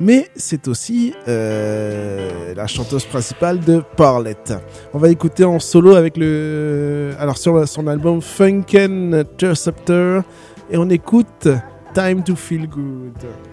Mais 0.00 0.28
c'est 0.36 0.68
aussi 0.68 1.14
euh, 1.28 2.54
la 2.54 2.66
chanteuse 2.66 3.04
principale 3.04 3.60
de 3.60 3.82
Parlette. 3.96 4.54
On 4.94 4.98
va 4.98 5.10
écouter 5.10 5.44
en 5.44 5.58
solo 5.58 5.94
avec 5.94 6.16
le, 6.16 7.12
alors 7.18 7.38
sur 7.38 7.66
son 7.68 7.86
album 7.86 8.20
Funkin' 8.20 9.12
Interceptor, 9.12 10.22
et 10.70 10.76
on 10.76 10.88
écoute 10.88 11.48
Time 11.94 12.22
to 12.22 12.36
Feel 12.36 12.68
Good. 12.68 13.49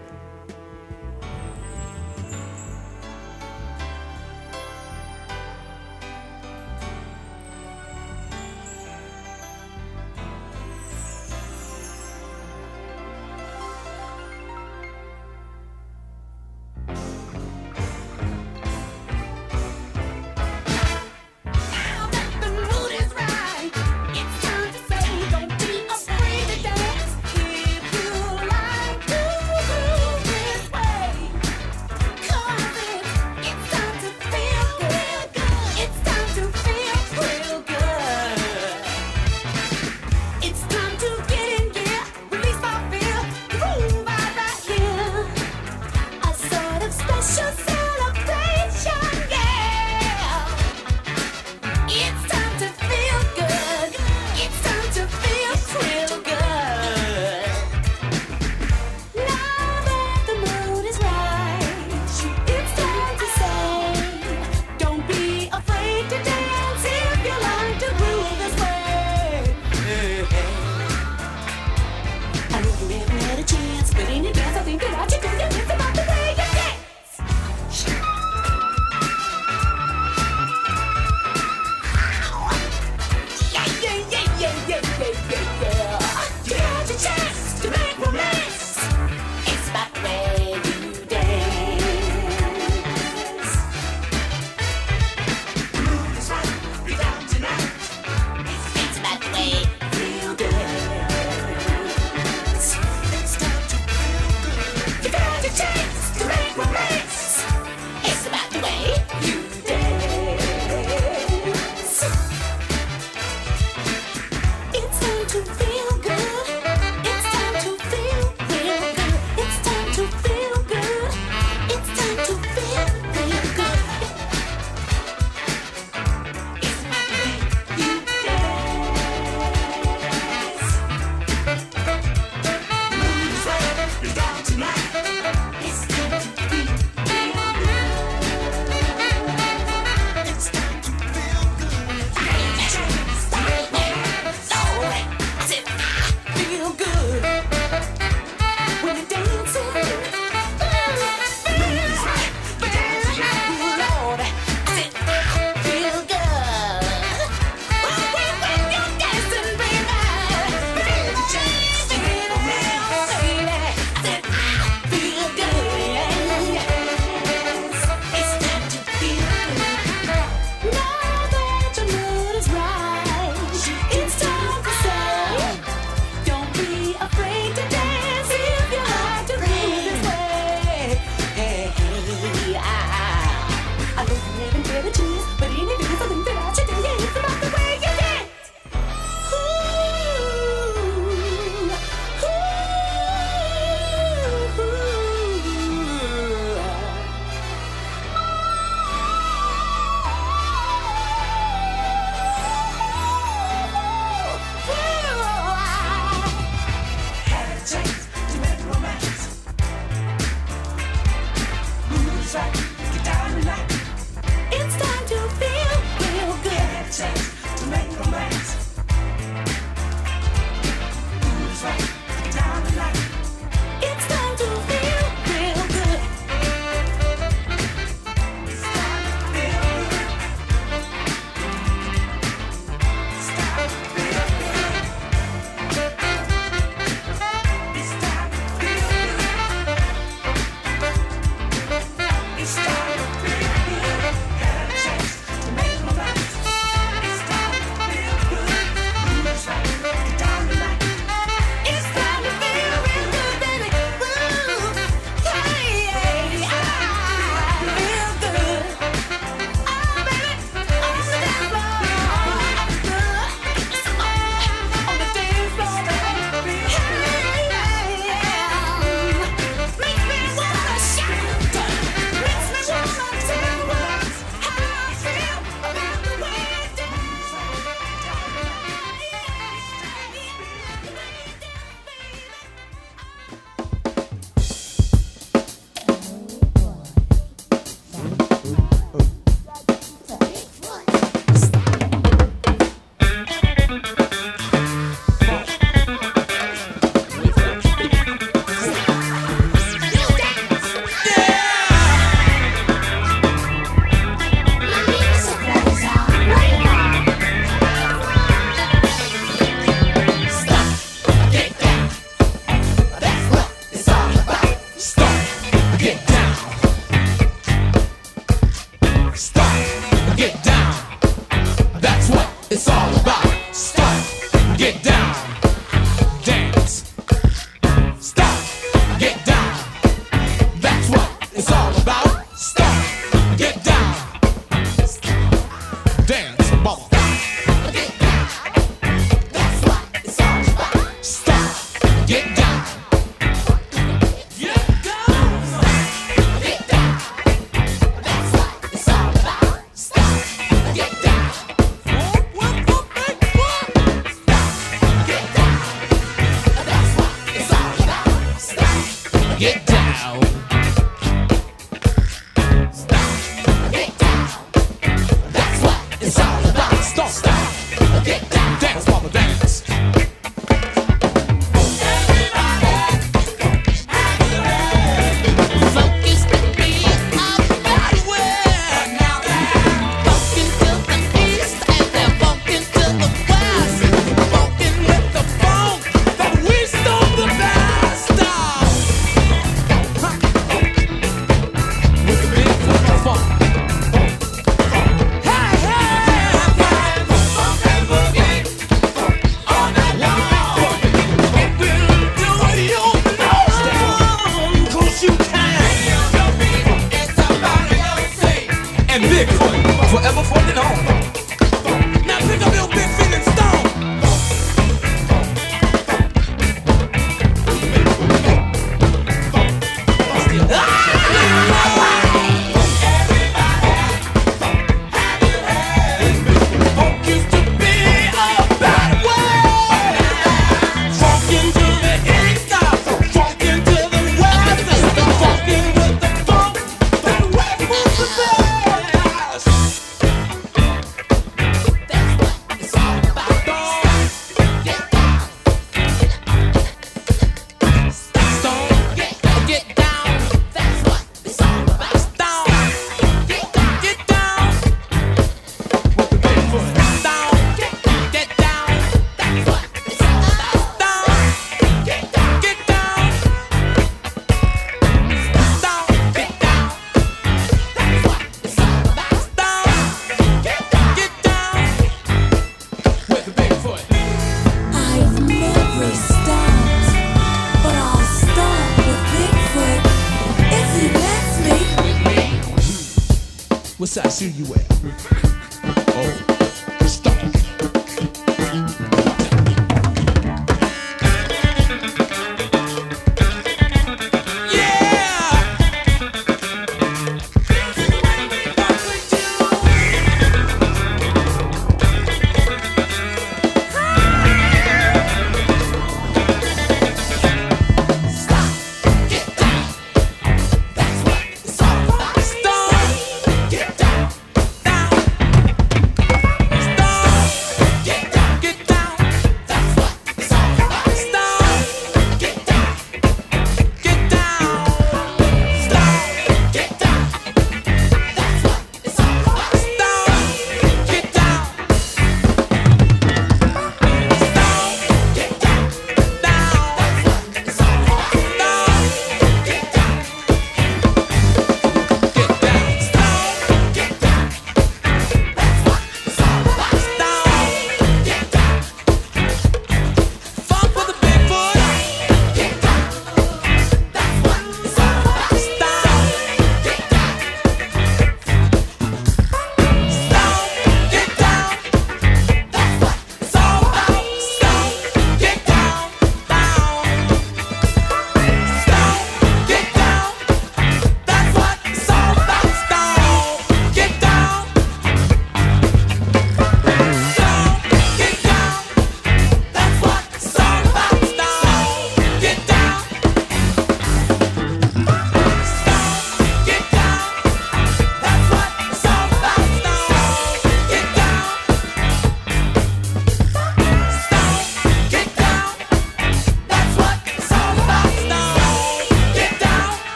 I 483.98 484.10
see 484.10 484.30
you 484.30 484.54
at? 484.54 484.67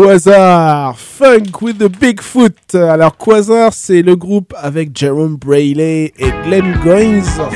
Quasar, 0.00 0.98
Funk 0.98 1.60
with 1.60 1.76
the 1.76 1.88
Bigfoot. 1.88 2.74
Alors 2.74 3.18
Quasar, 3.18 3.74
c'est 3.74 4.00
le 4.00 4.16
groupe 4.16 4.54
avec 4.56 4.96
Jerome 4.96 5.36
Brayley 5.36 6.14
et 6.18 6.30
Glenn 6.46 6.74
Goins. 6.82 7.50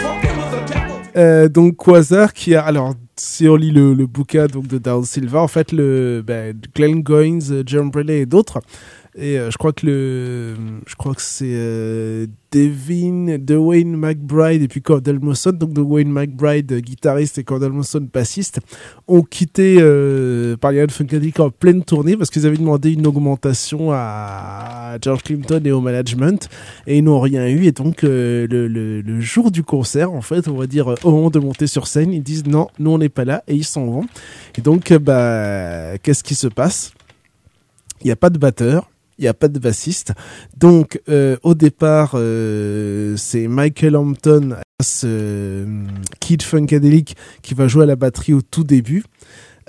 Euh, 1.16 1.48
donc 1.48 1.76
Quasar 1.76 2.34
qui 2.34 2.54
a 2.54 2.62
alors 2.62 2.92
si 3.16 3.48
on 3.48 3.56
lit 3.56 3.70
le, 3.70 3.94
le 3.94 4.06
bouquin 4.06 4.46
donc 4.46 4.66
de 4.66 4.76
Down 4.76 5.06
Silva, 5.06 5.40
en 5.40 5.48
fait 5.48 5.72
le 5.72 6.22
ben, 6.22 6.54
Glenn 6.74 7.02
Goins, 7.02 7.64
Jerome 7.64 7.90
Brayley 7.90 8.20
et 8.20 8.26
d'autres 8.26 8.60
Et 9.16 9.36
je 9.36 9.56
crois 9.56 9.72
que 9.72 9.86
le, 9.86 10.54
je 10.86 10.96
crois 10.96 11.14
que 11.14 11.22
c'est 11.22 12.26
Devin, 12.54 13.38
Dwayne 13.38 13.96
McBride 13.96 14.62
et 14.62 14.68
puis 14.68 14.80
Cordell 14.80 15.18
Mosson. 15.18 15.50
Donc 15.50 15.72
Dwayne 15.72 16.10
McBride, 16.10 16.72
guitariste, 16.80 17.38
et 17.38 17.44
Cordell 17.44 17.72
Mosson, 17.72 18.06
bassiste, 18.12 18.60
ont 19.08 19.22
quitté 19.22 19.78
euh, 19.80 20.56
Parliament 20.56 20.90
Funkadelic 20.90 21.40
en 21.40 21.50
pleine 21.50 21.82
tournée 21.82 22.16
parce 22.16 22.30
qu'ils 22.30 22.46
avaient 22.46 22.56
demandé 22.56 22.92
une 22.92 23.06
augmentation 23.08 23.90
à 23.92 24.98
George 25.02 25.24
Clinton 25.24 25.60
et 25.64 25.72
au 25.72 25.80
management 25.80 26.48
et 26.86 26.98
ils 26.98 27.04
n'ont 27.04 27.20
rien 27.20 27.48
eu. 27.48 27.64
Et 27.64 27.72
donc 27.72 28.04
euh, 28.04 28.46
le, 28.48 28.68
le, 28.68 29.00
le, 29.00 29.20
jour 29.20 29.50
du 29.50 29.64
concert, 29.64 30.12
en 30.12 30.22
fait, 30.22 30.46
on 30.46 30.54
va 30.54 30.68
dire 30.68 30.94
au 31.02 31.10
moment 31.10 31.30
de 31.30 31.40
monter 31.40 31.66
sur 31.66 31.88
scène, 31.88 32.12
ils 32.12 32.22
disent 32.22 32.46
non, 32.46 32.68
nous 32.78 32.90
on 32.90 32.98
n'est 32.98 33.08
pas 33.08 33.24
là 33.24 33.42
et 33.48 33.54
ils 33.54 33.64
s'en 33.64 33.86
vont. 33.86 34.06
Et 34.56 34.60
donc, 34.60 34.92
bah, 34.92 35.98
qu'est-ce 35.98 36.22
qui 36.22 36.36
se 36.36 36.46
passe? 36.46 36.92
Il 38.02 38.06
n'y 38.06 38.12
a 38.12 38.16
pas 38.16 38.30
de 38.30 38.38
batteur 38.38 38.88
il 39.18 39.22
n'y 39.22 39.28
a 39.28 39.34
pas 39.34 39.48
de 39.48 39.58
bassiste. 39.58 40.12
Donc, 40.56 41.00
euh, 41.08 41.36
au 41.42 41.54
départ, 41.54 42.12
euh, 42.14 43.16
c'est 43.16 43.48
Michael 43.48 43.96
Hampton, 43.96 44.56
ce 44.82 45.64
Kid 46.20 46.42
Funkadelic, 46.42 47.16
qui 47.42 47.54
va 47.54 47.68
jouer 47.68 47.84
à 47.84 47.86
la 47.86 47.96
batterie 47.96 48.34
au 48.34 48.42
tout 48.42 48.64
début. 48.64 49.04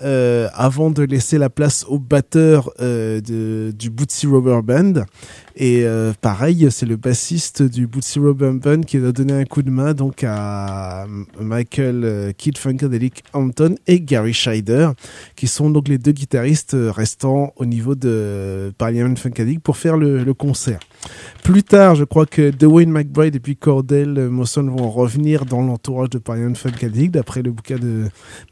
Euh, 0.03 0.49
avant 0.53 0.91
de 0.91 1.03
laisser 1.03 1.37
la 1.37 1.49
place 1.49 1.85
au 1.87 1.99
batteur 1.99 2.69
euh, 2.81 3.21
du 3.71 3.89
Bootsy 3.89 4.27
Rubber 4.27 4.59
Band. 4.61 5.05
Et 5.57 5.85
euh, 5.85 6.11
pareil, 6.19 6.67
c'est 6.69 6.85
le 6.85 6.97
bassiste 6.97 7.63
du 7.63 7.87
Bootsy 7.87 8.19
Band 8.19 8.81
qui 8.81 8.97
a 8.97 9.11
donné 9.13 9.31
un 9.31 9.45
coup 9.45 9.61
de 9.61 9.69
main 9.69 9.93
donc 9.93 10.25
à 10.25 11.05
Michael 11.39 12.01
euh, 12.03 12.31
Kid 12.33 12.57
Funkadelic 12.57 13.23
Hampton 13.31 13.75
et 13.87 14.01
Gary 14.01 14.33
Scheider, 14.33 14.89
qui 15.37 15.47
sont 15.47 15.69
donc 15.69 15.87
les 15.87 15.97
deux 15.97 16.11
guitaristes 16.11 16.75
restants 16.75 17.53
au 17.55 17.65
niveau 17.65 17.95
de 17.95 18.73
Parliament 18.77 19.15
Funkadelic 19.15 19.61
pour 19.61 19.77
faire 19.77 19.95
le, 19.95 20.25
le 20.25 20.33
concert. 20.33 20.79
Plus 21.41 21.63
tard, 21.63 21.95
je 21.95 22.03
crois 22.03 22.25
que 22.25 22.51
Dwayne 22.51 22.91
McBride 22.91 23.37
et 23.37 23.39
puis 23.39 23.55
Cordell 23.55 24.27
Mosson 24.29 24.63
vont 24.63 24.89
revenir 24.89 25.45
dans 25.45 25.61
l'entourage 25.61 26.09
de 26.09 26.17
Parliament 26.17 26.55
Funkadelic 26.55 27.11
d'après 27.11 27.41
le 27.41 27.51
bouquin 27.51 27.77
de, 27.77 28.09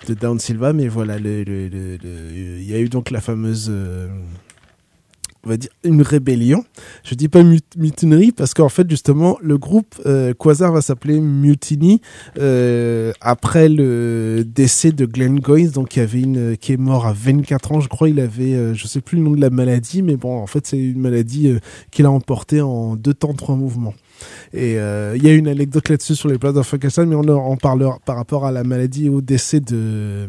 de 0.07 0.13
Down 0.13 0.39
Silva, 0.39 0.71
mais 0.71 0.87
voilà, 0.87 1.17
il 1.17 1.23
le, 1.23 1.43
le, 1.43 1.67
le, 1.67 2.61
y 2.61 2.73
a 2.73 2.79
eu 2.79 2.87
donc 2.87 3.11
la 3.11 3.19
fameuse... 3.19 3.67
Euh, 3.69 4.07
on 5.45 5.49
va 5.49 5.57
dire 5.57 5.71
une 5.83 6.01
rébellion. 6.01 6.63
Je 7.03 7.15
dis 7.15 7.27
pas 7.27 7.43
mutinerie 7.77 8.31
parce 8.31 8.53
qu'en 8.53 8.69
fait 8.69 8.89
justement 8.89 9.37
le 9.41 9.57
groupe 9.57 9.95
euh, 10.05 10.33
Quasar 10.33 10.71
va 10.71 10.81
s'appeler 10.81 11.19
Mutiny 11.19 12.01
euh, 12.37 13.11
après 13.19 13.67
le 13.67 14.43
décès 14.45 14.91
de 14.91 15.05
Glenn 15.05 15.39
Goynes 15.39 15.71
donc 15.71 15.89
qui 15.89 15.99
avait 15.99 16.21
une 16.21 16.55
qui 16.57 16.73
est 16.73 16.77
mort 16.77 17.05
à 17.05 17.13
24 17.13 17.73
ans 17.73 17.79
je 17.81 17.89
crois 17.89 18.07
il 18.09 18.19
avait 18.19 18.53
euh, 18.53 18.73
je 18.73 18.87
sais 18.87 19.01
plus 19.01 19.17
le 19.17 19.23
nom 19.23 19.31
de 19.31 19.41
la 19.41 19.49
maladie 19.49 20.01
mais 20.01 20.15
bon 20.15 20.37
en 20.37 20.47
fait 20.47 20.65
c'est 20.65 20.77
une 20.77 20.99
maladie 20.99 21.49
euh, 21.49 21.59
qu'il 21.91 22.05
a 22.05 22.11
emportée 22.11 22.61
en 22.61 22.95
deux 22.95 23.13
temps 23.13 23.33
trois 23.33 23.55
mouvements. 23.55 23.93
Et 24.53 24.77
euh, 24.77 25.15
il 25.15 25.23
y 25.23 25.29
a 25.29 25.33
une 25.33 25.47
anecdote 25.47 25.89
là-dessus 25.89 26.15
sur 26.15 26.29
les 26.29 26.37
places 26.37 26.53
de 26.53 27.05
mais 27.05 27.15
on 27.15 27.27
en 27.27 27.57
parlera 27.57 27.97
par 28.05 28.15
rapport 28.15 28.45
à 28.45 28.51
la 28.51 28.63
maladie 28.63 29.07
et 29.07 29.09
au 29.09 29.21
décès 29.21 29.59
de 29.59 29.75
euh, 29.75 30.27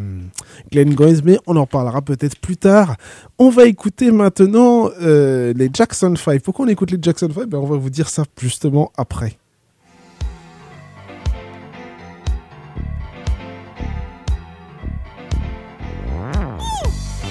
Glenn 0.73 0.95
Goins, 0.95 1.21
mais 1.25 1.39
on 1.47 1.57
en 1.57 1.67
parlera 1.67 2.03
peut-être 2.03 2.39
plus 2.39 2.57
tard. 2.57 2.97
On 3.39 3.51
va 3.51 3.67
écouter 3.67 4.11
maintenant 4.11 4.91
euh, 5.03 5.53
les 5.55 5.71
Jackson 5.73 6.15
5. 6.17 6.41
Pourquoi 6.43 6.67
on 6.67 6.69
écoute 6.69 6.91
les 6.91 6.99
Jackson 7.01 7.29
5 7.35 7.47
ben, 7.47 7.59
On 7.59 7.67
va 7.67 7.77
vous 7.77 7.91
dire 7.91 8.09
ça 8.09 8.25
justement 8.41 8.93
après. 8.97 9.37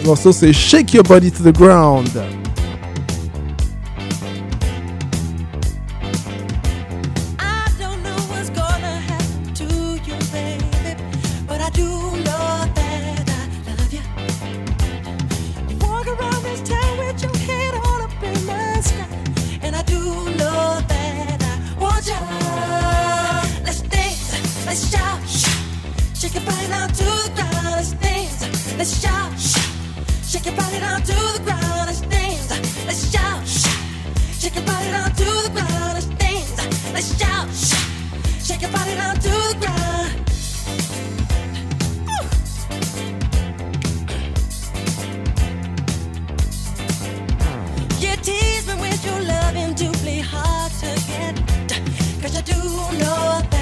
Le 0.02 0.08
morceau 0.08 0.34
c'est 0.34 0.52
Shake 0.52 0.94
Your 0.94 1.04
Body 1.04 1.32
to 1.32 1.50
the 1.50 1.56
Ground. 1.56 2.10
To 26.84 26.90
the 26.90 27.32
ground, 27.34 28.78
let's 28.78 29.02
shout, 29.02 29.40
shake 30.30 30.46
your 30.46 30.56
body 30.56 30.80
down 30.80 31.02
to 31.02 31.14
the 31.14 31.42
ground. 31.44 31.90
Dance. 32.10 32.50
Let's 32.86 33.10
shout, 33.12 33.48
shake 33.48 34.56
your 34.56 34.66
body 34.66 34.92
down 34.92 35.10
to 35.12 35.24
the 35.24 35.50
ground. 35.54 36.20
Dance. 36.20 36.58
Let's 36.94 37.18
shout, 37.18 37.50
shake 38.44 38.62
your 38.62 38.72
body 38.72 38.96
down 38.96 39.16
to 39.16 39.30
the 39.30 39.56
ground. 39.60 40.12
Tease 48.22 48.68
me 48.68 48.74
with 48.80 49.06
your 49.06 49.20
doubly 49.74 50.20
hard 50.22 50.72
to 50.80 50.88
get. 51.08 51.36
Cause 52.22 52.38
I 52.38 52.42
do 52.42 52.54
know 53.00 53.53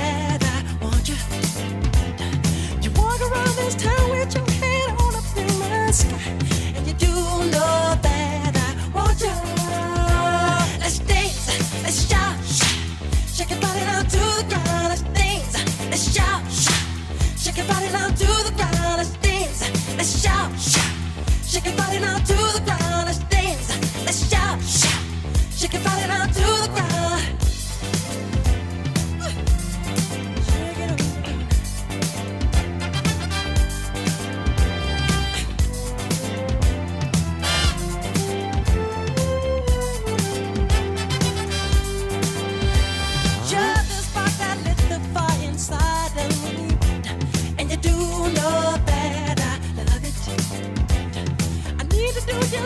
shake 25.61 25.73
your 25.73 25.83
body 25.83 26.07
down 26.07 26.27
to 26.27 26.33
the 26.33 26.69
ground. 26.73 27.00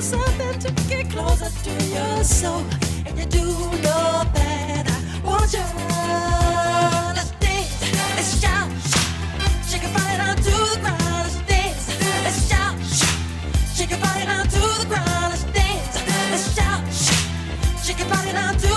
Something 0.02 0.60
to 0.60 0.72
get 0.90 1.10
closer 1.10 1.50
to 1.64 1.86
your 1.86 2.24
soul. 2.24 2.64
And 3.06 3.18
you 3.18 3.26
do 3.26 3.46
know 3.86 4.24
that 4.34 4.86
I 4.88 5.22
want 5.24 5.54
you. 5.54 5.66
Let's 7.16 7.32
dance, 7.40 7.82
let's 8.16 8.42
shout, 8.42 8.70
shake 9.70 9.84
your 9.84 9.94
body 9.94 10.18
down 10.18 10.36
to 10.36 10.54
the 10.74 10.80
ground. 10.82 11.24
Let's 11.24 11.42
dance, 11.48 11.86
let's 12.24 12.50
shout, 12.50 12.76
shake 13.76 13.92
your 13.92 14.00
body 14.00 14.26
down 14.26 14.46
to 14.46 14.60
the 14.60 14.86
ground. 14.88 15.32
Let's 15.32 15.44
dance, 15.56 15.96
let's 16.32 16.56
shout, 16.56 16.84
shake 17.84 18.00
your 18.00 18.10
body 18.10 18.32
down 18.34 18.58
to 18.58 18.75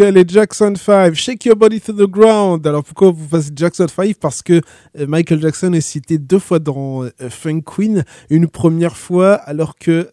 Euh, 0.00 0.10
les 0.10 0.24
Jackson 0.26 0.74
5, 0.74 1.14
Shake 1.14 1.44
Your 1.46 1.56
Body 1.56 1.80
to 1.80 1.92
the 1.92 2.10
Ground. 2.10 2.66
Alors, 2.66 2.84
pourquoi 2.84 3.10
vous 3.10 3.26
passez 3.26 3.50
Jackson 3.54 3.86
5 3.88 4.16
Parce 4.20 4.42
que 4.42 4.60
euh, 4.98 5.06
Michael 5.06 5.40
Jackson 5.40 5.72
est 5.72 5.80
cité 5.80 6.18
deux 6.18 6.38
fois 6.38 6.58
dans 6.58 7.04
euh, 7.04 7.10
Funk 7.30 7.62
Queen. 7.62 8.04
Une 8.28 8.48
première 8.48 8.96
fois, 8.96 9.34
alors 9.34 9.76
que 9.76 10.10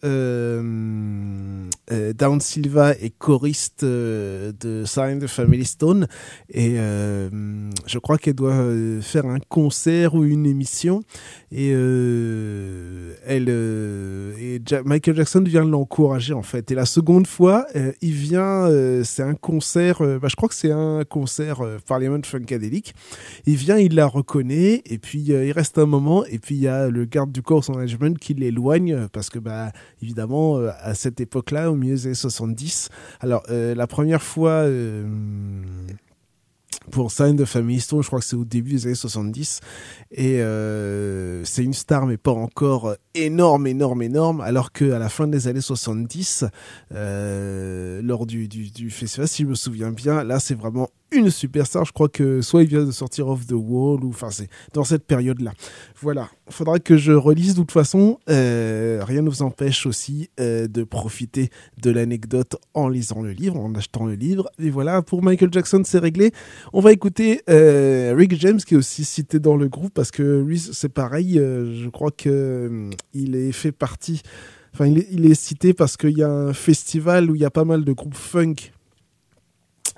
Down 2.18 2.40
Silva 2.42 2.92
est 2.94 3.14
choriste 3.18 3.84
de 3.86 4.84
Sign 4.86 5.20
the 5.20 5.28
Family 5.28 5.66
Stone. 5.66 6.08
Et 6.50 6.76
je 6.76 8.00
crois 8.00 8.18
qu'elle 8.18 8.36
doit 8.36 8.66
faire 9.02 9.26
un 9.26 9.40
concert 9.40 10.16
ou 10.16 10.24
une 10.24 10.46
émission. 10.46 11.02
Et, 11.52 11.70
elle, 11.70 13.46
Michael 14.86 15.16
Jackson 15.16 15.44
vient 15.46 15.66
l'encourager, 15.66 16.34
en 16.34 16.44
fait. 16.44 16.72
Et 16.72 16.76
la 16.76 16.86
seconde 16.86 17.28
fois, 17.28 17.66
il 18.02 18.14
vient, 18.14 18.70
c'est 19.04 19.24
un 19.24 19.36
concert, 19.36 20.02
euh, 20.02 20.20
bah, 20.20 20.28
je 20.30 20.36
crois 20.36 20.50
que 20.50 20.56
c'est 20.56 20.72
un 20.72 21.04
concert 21.04 21.62
euh, 21.62 21.78
Parliament 21.86 22.22
Funkadelic. 22.24 22.94
Il 23.46 23.56
vient, 23.56 23.78
il 23.78 23.96
la 23.96 24.08
reconnaît, 24.08 24.82
et 24.86 24.98
puis 24.98 25.32
euh, 25.32 25.46
il 25.46 25.52
reste 25.52 25.78
un 25.78 25.86
moment, 25.86 26.26
et 26.26 26.40
puis 26.40 26.56
il 26.56 26.62
y 26.62 26.68
a 26.68 26.90
le 26.90 27.06
garde 27.06 27.32
du 27.32 27.42
corps 27.42 27.64
management 27.70 28.18
qui 28.18 28.34
l'éloigne, 28.34 29.08
parce 29.12 29.30
que, 29.30 29.40
bah, 29.40 29.72
évidemment, 30.02 30.58
à 30.58 30.94
cette 30.94 31.22
époque-là, 31.22 31.72
au 31.72 31.76
milieu 31.84 31.96
des 31.96 32.06
années 32.08 32.16
70, 32.16 32.90
alors 33.22 33.44
la 33.50 33.88
première 33.88 34.22
fois 34.22 34.66
pour 36.92 37.12
Sign 37.12 37.36
de 37.36 37.46
Family 37.46 37.80
Stone, 37.80 38.02
je 38.02 38.08
crois 38.08 38.20
que 38.20 38.26
c'est 38.26 38.36
au 38.36 38.46
début 38.46 38.72
des 38.72 38.86
années 38.88 38.96
70. 38.96 39.62
Et 40.12 40.42
euh, 40.42 41.44
c'est 41.46 41.64
une 41.64 41.74
star, 41.74 42.06
mais 42.06 42.18
pas 42.18 42.32
encore 42.32 42.96
énorme, 43.16 43.68
énorme, 43.68 44.02
énorme. 44.02 44.42
Alors 44.42 44.72
qu'à 44.72 45.00
la 45.00 45.10
fin 45.10 45.28
des 45.28 45.48
années 45.48 45.62
70, 45.62 46.46
euh, 46.94 48.02
lors 48.02 48.26
du, 48.26 48.48
du, 48.48 48.70
du, 48.70 48.90
festival, 48.90 49.28
si 49.28 49.44
je 49.44 49.48
me 49.48 49.56
souviens 49.56 49.92
bien, 49.92 50.24
là, 50.24 50.40
c'est 50.40 50.56
vraiment 50.56 50.90
une 51.14 51.30
superstar. 51.30 51.86
Je 51.86 51.94
crois 51.94 52.10
que 52.10 52.42
soit 52.42 52.64
il 52.64 52.70
vient 52.70 52.84
de 52.84 52.92
sortir 52.92 53.28
Off 53.28 53.46
the 53.46 53.54
Wall, 53.54 54.04
ou 54.04 54.10
enfin, 54.10 54.30
c'est 54.32 54.50
dans 54.74 54.84
cette 54.84 55.06
période-là. 55.06 55.54
Voilà. 56.02 56.30
Il 56.48 56.54
faudra 56.54 56.80
que 56.80 56.98
je 56.98 57.12
relise. 57.12 57.54
De 57.54 57.62
toute 57.62 57.72
façon, 57.72 58.20
euh, 58.30 59.02
rien 59.06 59.22
ne 59.22 59.30
vous 59.30 59.42
empêche 59.42 59.86
aussi 59.86 60.30
euh, 60.40 60.68
de 60.68 60.84
profiter 60.84 61.50
de 61.82 61.92
l'anecdote 61.92 62.56
en 62.74 62.90
lisant 62.90 63.22
le 63.22 63.32
livre, 63.32 63.58
en 63.58 63.74
achetant 63.76 64.06
le 64.06 64.14
livre. 64.14 64.50
Et 64.60 64.70
voilà, 64.70 65.02
pour 65.02 65.24
Michael 65.24 65.52
Jackson, 65.52 65.84
c'est 65.86 66.00
réglé. 66.00 66.32
On 66.74 66.82
va 66.82 66.92
écouter 66.92 67.42
euh, 67.50 68.14
Rick 68.18 68.40
James, 68.40 68.58
qui 68.58 68.74
est 68.74 68.78
aussi 68.78 69.06
cité 69.06 69.40
dans 69.40 69.56
le 69.56 69.68
groupe, 69.70 69.94
parce 69.94 70.12
que 70.12 70.42
lui, 70.42 70.60
c'est 70.60 70.90
pareil. 70.90 71.36
je 71.36 71.90
crois 71.90 72.12
que 72.12 72.90
il 73.14 73.36
est 73.36 73.52
fait 73.52 73.72
partie. 73.72 74.22
Enfin, 74.74 74.88
il 74.88 75.00
est, 75.00 75.08
il 75.12 75.26
est 75.26 75.36
cité 75.36 75.74
parce 75.74 75.98
qu'il 75.98 76.18
y 76.18 76.24
a 76.24 76.32
un 76.32 76.54
festival 76.54 77.30
où 77.30 77.36
il 77.36 77.42
y 77.42 77.46
a 77.46 77.52
pas 77.52 77.64
mal 77.64 77.86
de 77.86 77.92
groupes 77.94 78.16
funk 78.16 78.56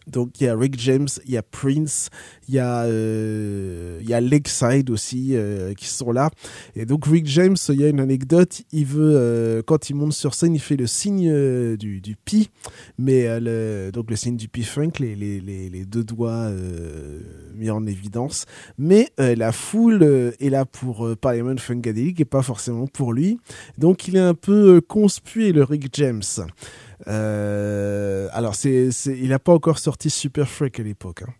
donc 0.08 0.40
il 0.40 0.46
y 0.46 0.48
a 0.48 0.56
Rick 0.56 0.80
James, 0.80 1.08
il 1.26 1.32
y 1.32 1.38
a 1.38 1.44
Prince, 1.44 2.10
il 2.48 2.56
y 2.56 2.60
a 2.60 2.84
euh, 2.84 4.00
Lakeside 4.02 4.90
aussi 4.90 5.36
euh, 5.36 5.74
qui 5.74 5.88
sont 5.88 6.12
là. 6.12 6.30
Et 6.76 6.86
donc 6.86 7.06
Rick 7.06 7.28
James, 7.28 7.56
il 7.70 7.82
y 7.82 7.84
a 7.84 7.90
une 7.90 8.00
anecdote, 8.00 8.62
il 8.72 8.86
veut 8.86 9.14
euh, 9.16 9.62
quand 9.66 9.90
il 9.90 9.96
monte 9.96 10.14
sur 10.14 10.34
scène, 10.34 10.56
il 10.56 10.60
fait 10.60 10.78
le 10.78 10.88
signe 10.88 11.30
euh, 11.30 11.78
du, 11.78 12.02
du 12.02 12.16
pi, 12.16 12.50
mais 12.98 13.26
donc 13.92 14.10
le 14.10 14.16
signe 14.16 14.38
du 14.38 14.48
pi 14.48 14.64
funk, 14.64 14.92
les, 15.00 15.16
les 15.16 15.86
deux 15.86 16.04
doigts 16.04 16.50
mis 17.56 17.70
en 17.70 17.86
évidence. 17.86 18.46
Mais 18.78 19.10
la 19.18 19.52
foule 19.52 20.04
est 20.40 20.50
là 20.50 20.66
pour 20.66 21.16
Parliament 21.18 21.58
Funkadelic 21.58 22.20
et 22.20 22.26
pas 22.26 22.42
forcément 22.42 22.88
pour 22.88 23.14
lui. 23.14 23.40
Donc 23.78 24.08
il 24.08 24.16
est 24.16 24.20
un 24.20 24.34
peu 24.34 24.82
conspué 24.82 25.52
le 25.52 25.64
Rick 25.64 25.90
James. 25.94 26.22
Euh, 27.08 28.28
alors, 28.32 28.56
c'est, 28.56 28.90
il 29.08 29.30
n'a 29.30 29.40
pas 29.40 29.54
encore 29.54 29.80
sorti 29.80 30.10
Super 30.10 30.48
Freak 30.48 30.80
à 30.80 30.84
l'époque. 30.84 31.24
Hein. 31.24 31.34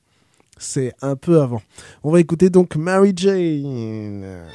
C'est 0.58 0.94
un 1.02 1.16
peu 1.16 1.42
avant. 1.42 1.62
On 2.04 2.12
va 2.12 2.20
écouter 2.20 2.50
donc 2.50 2.76
Mary 2.76 3.14
Jane. 3.16 4.46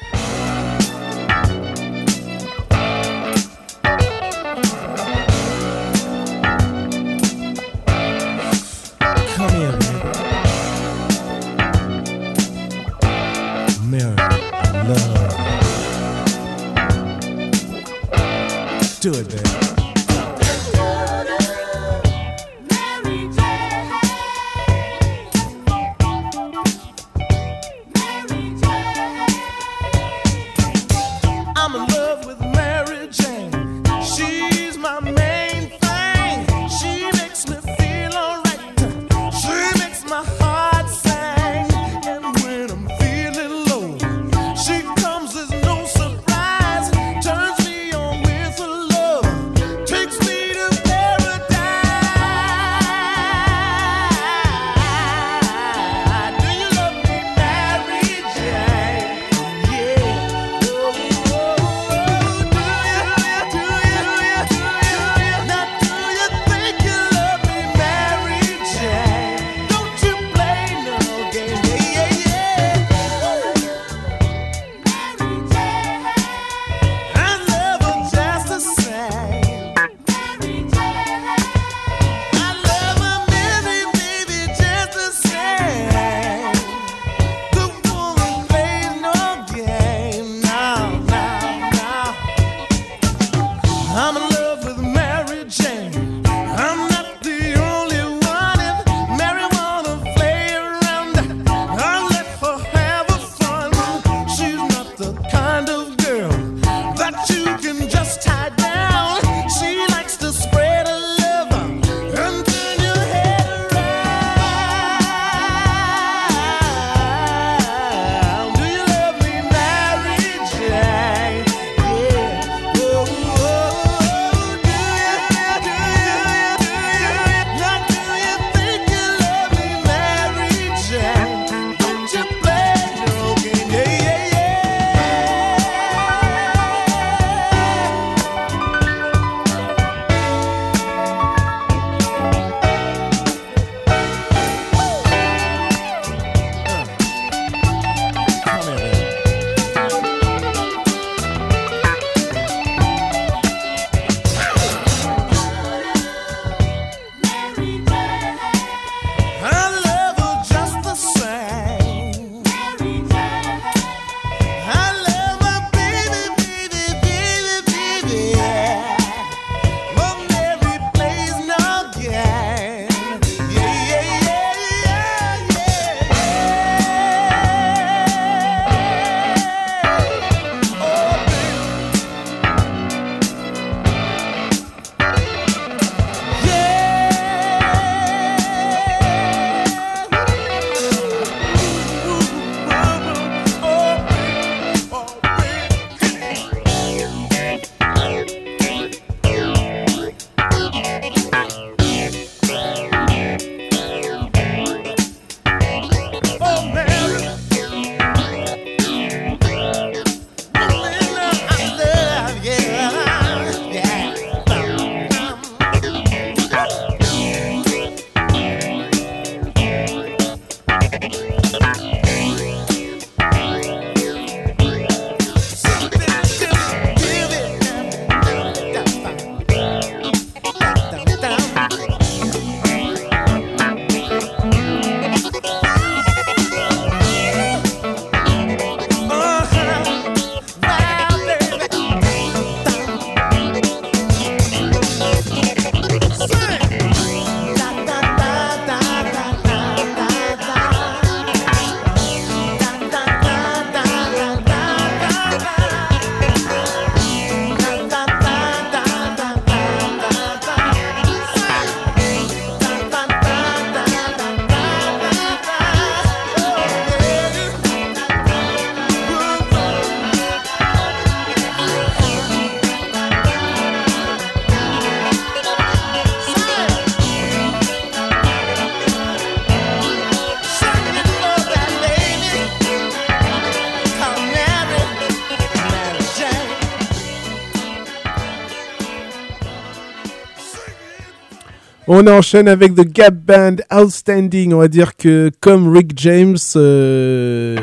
On 291.93 292.07
enchaîne 292.07 292.47
avec 292.47 292.73
The 292.73 292.87
Gap 292.87 293.15
Band 293.15 293.57
Outstanding. 293.69 294.53
On 294.53 294.59
va 294.59 294.69
dire 294.69 294.95
que 294.95 295.29
comme 295.41 295.69
Rick 295.69 295.91
James, 295.97 296.37
euh, 296.55 297.57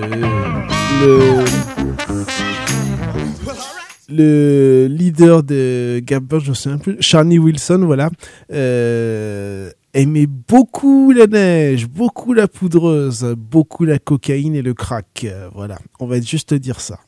le, 1.01 1.45
le 4.11 4.87
leader 4.87 5.43
de 5.43 6.01
Gap 6.05 6.24
Band, 6.24 6.41
je 6.41 6.51
ne 6.51 6.55
sais 6.55 6.76
plus, 6.76 6.99
Charlie 7.01 7.39
Wilson, 7.39 7.85
voilà, 7.87 8.11
euh, 8.53 9.70
aimait 9.95 10.26
beaucoup 10.26 11.11
la 11.11 11.26
neige, 11.26 11.89
beaucoup 11.89 12.35
la 12.35 12.49
poudreuse, 12.49 13.35
beaucoup 13.35 13.87
la 13.87 13.99
cocaïne 13.99 14.55
et 14.55 14.61
le 14.61 14.74
crack. 14.74 15.24
Voilà, 15.55 15.79
on 16.01 16.07
va 16.07 16.20
juste 16.20 16.53
dire 16.53 16.83
ça. 16.83 16.99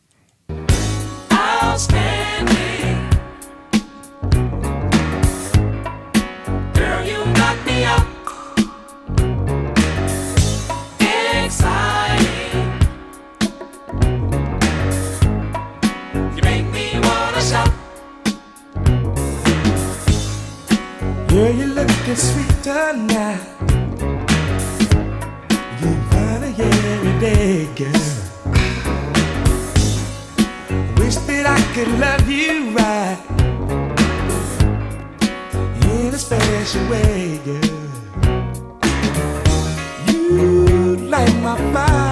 Tonight. 22.62 23.40
You 25.80 25.92
every 26.60 27.18
day, 27.20 27.68
girl. 27.74 27.90
Wish 30.98 31.16
that 31.26 31.46
I 31.46 31.60
could 31.74 31.88
love 31.98 32.28
you 32.28 32.70
right 32.76 33.18
in 35.84 36.14
a 36.14 36.18
special 36.18 36.88
way, 36.90 37.40
girl. 37.44 37.78
You 40.08 40.96
light 41.08 41.34
my 41.42 41.56
fire. 41.72 42.09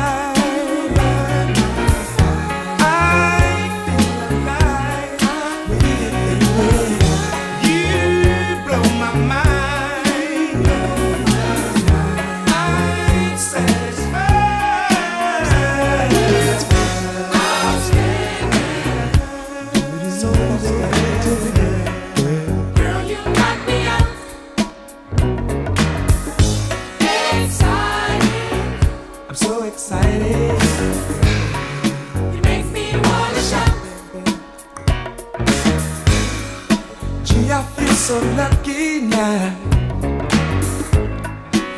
So 38.08 38.18
lucky 38.38 39.02
now 39.02 39.54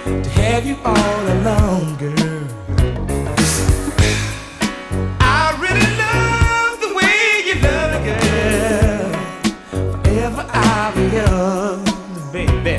to 0.04 0.30
have 0.30 0.64
you 0.64 0.76
all 0.84 1.22
alone, 1.36 1.96
girl. 1.96 2.46
I 5.18 5.58
really 5.64 5.90
love 6.04 6.74
the 6.84 6.90
way 6.98 7.18
you 7.46 7.54
love 7.66 7.90
a 7.98 8.02
girl. 8.10 9.10
Forever 10.04 10.44
I'll 10.52 10.94
be 10.94 11.04
yours, 11.18 11.82
baby. 12.30 12.76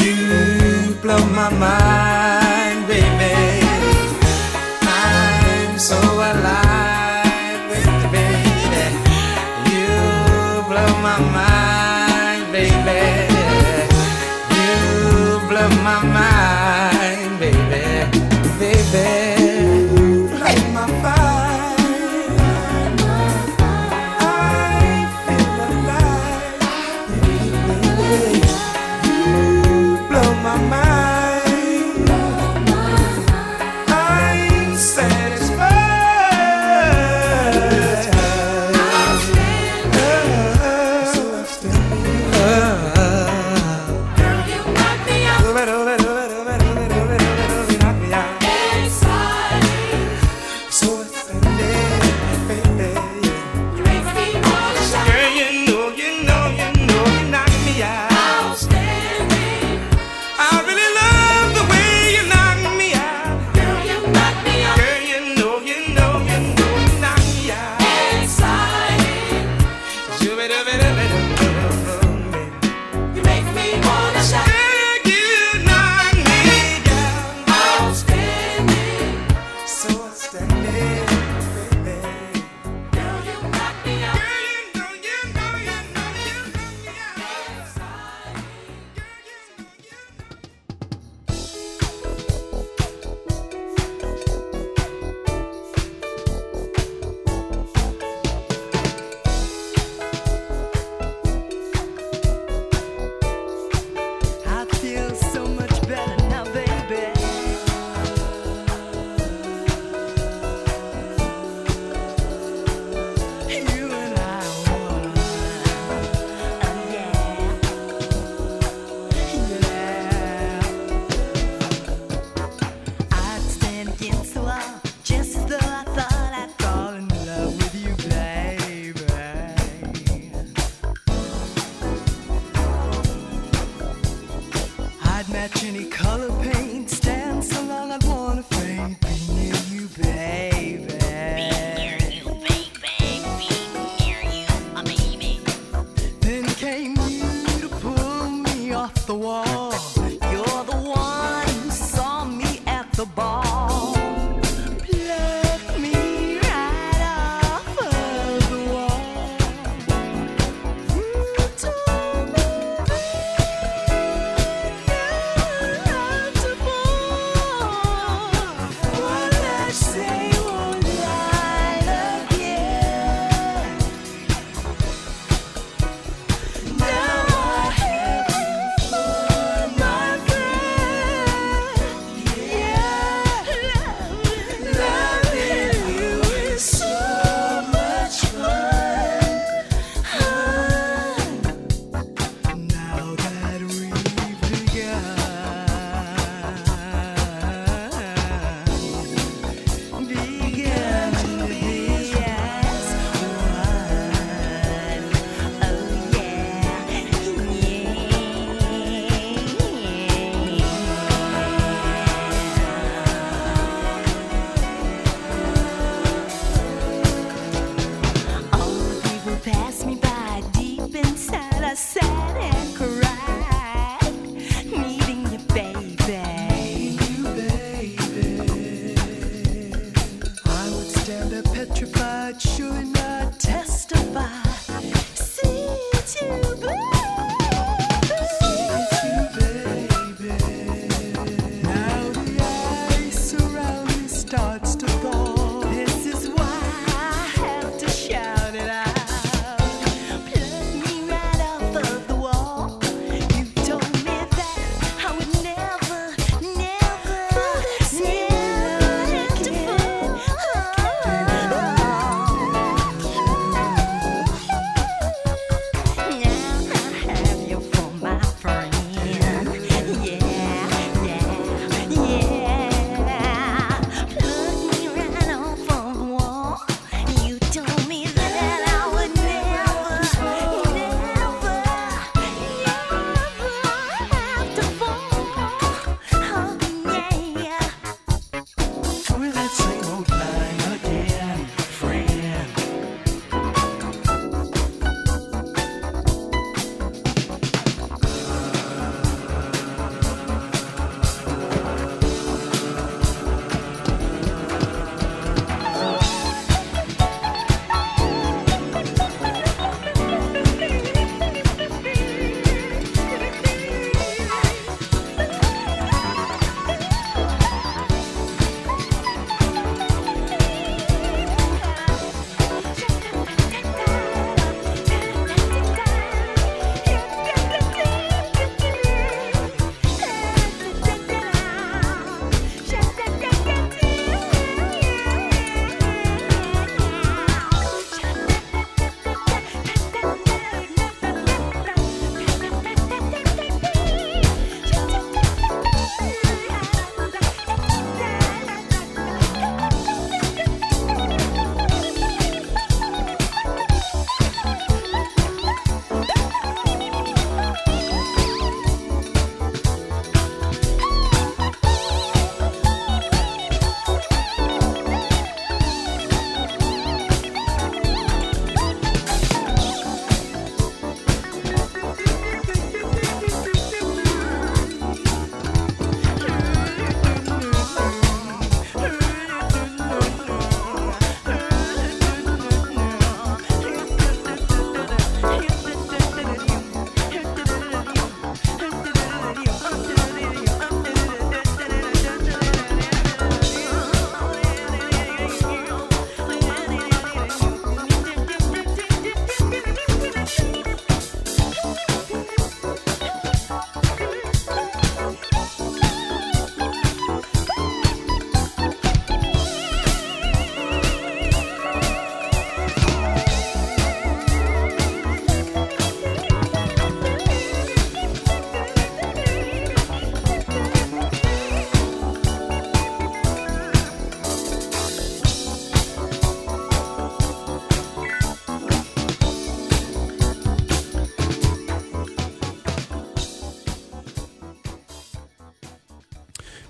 You 0.00 0.94
blow 1.02 1.22
my 1.40 1.50
mind, 1.50 1.97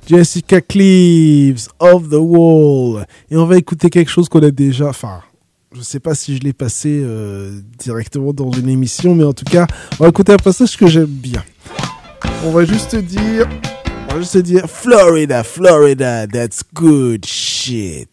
Jessica 0.08 0.62
Cleaves, 0.62 1.68
Of 1.78 2.08
the 2.08 2.14
Wall. 2.14 3.04
Et 3.30 3.36
on 3.36 3.44
va 3.44 3.58
écouter 3.58 3.90
quelque 3.90 4.10
chose 4.10 4.26
qu'on 4.30 4.42
a 4.42 4.50
déjà, 4.50 4.88
enfin, 4.88 5.20
je 5.74 5.82
sais 5.82 6.00
pas 6.00 6.14
si 6.14 6.34
je 6.34 6.40
l'ai 6.40 6.54
passé 6.54 7.02
euh, 7.04 7.60
directement 7.78 8.32
dans 8.32 8.50
une 8.50 8.70
émission, 8.70 9.14
mais 9.14 9.24
en 9.24 9.34
tout 9.34 9.44
cas, 9.44 9.66
on 10.00 10.04
va 10.04 10.08
écouter 10.08 10.32
un 10.32 10.38
passage 10.38 10.78
que 10.78 10.86
j'aime 10.86 11.04
bien. 11.04 11.44
On 12.42 12.52
va 12.52 12.64
juste 12.64 12.96
dire, 12.96 13.46
on 14.08 14.14
va 14.14 14.20
juste 14.20 14.38
dire, 14.38 14.64
Florida, 14.66 15.44
Florida, 15.44 16.26
that's 16.26 16.62
good 16.72 17.26
shit. 17.26 18.08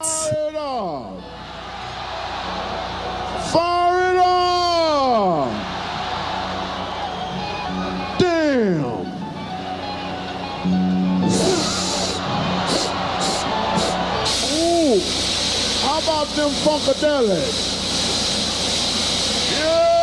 Them 16.34 16.50
funkadelics. 16.50 17.84
Yeah! 19.60 20.02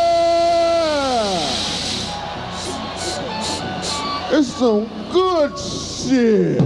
It's 4.31 4.53
some 4.53 4.87
good 5.11 5.57
shit. 5.57 6.61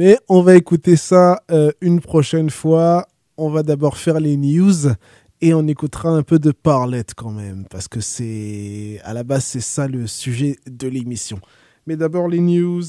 Mais 0.00 0.16
on 0.30 0.40
va 0.40 0.56
écouter 0.56 0.96
ça 0.96 1.42
euh, 1.50 1.72
une 1.82 2.00
prochaine 2.00 2.48
fois. 2.48 3.06
On 3.36 3.50
va 3.50 3.62
d'abord 3.62 3.98
faire 3.98 4.18
les 4.18 4.38
news 4.38 4.94
et 5.42 5.52
on 5.52 5.66
écoutera 5.66 6.08
un 6.08 6.22
peu 6.22 6.38
de 6.38 6.52
parlette 6.52 7.12
quand 7.14 7.32
même 7.32 7.66
parce 7.68 7.86
que 7.86 8.00
c'est 8.00 8.98
à 9.04 9.12
la 9.12 9.24
base 9.24 9.44
c'est 9.44 9.60
ça 9.60 9.88
le 9.88 10.06
sujet 10.06 10.56
de 10.66 10.88
l'émission. 10.88 11.38
Mais 11.86 11.98
d'abord 11.98 12.28
les 12.28 12.40
news. 12.40 12.80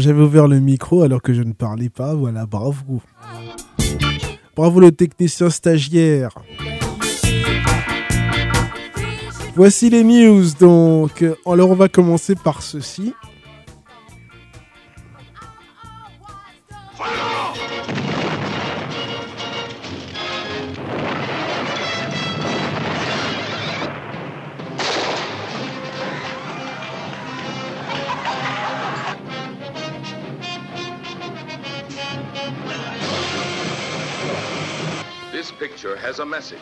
J'avais 0.00 0.22
ouvert 0.22 0.48
le 0.48 0.58
micro 0.60 1.02
alors 1.02 1.22
que 1.22 1.32
je 1.32 1.42
ne 1.42 1.52
parlais 1.52 1.88
pas. 1.88 2.14
Voilà, 2.14 2.46
bravo. 2.46 3.00
Bravo 4.56 4.80
le 4.80 4.92
technicien 4.92 5.50
stagiaire. 5.50 6.30
Voici 9.54 9.90
les 9.90 10.04
news 10.04 10.46
donc. 10.58 11.24
Alors 11.46 11.70
on 11.70 11.74
va 11.74 11.88
commencer 11.88 12.34
par 12.34 12.62
ceci. 12.62 13.14
Picture 35.60 35.94
has 35.94 36.20
a 36.20 36.24
message. 36.24 36.58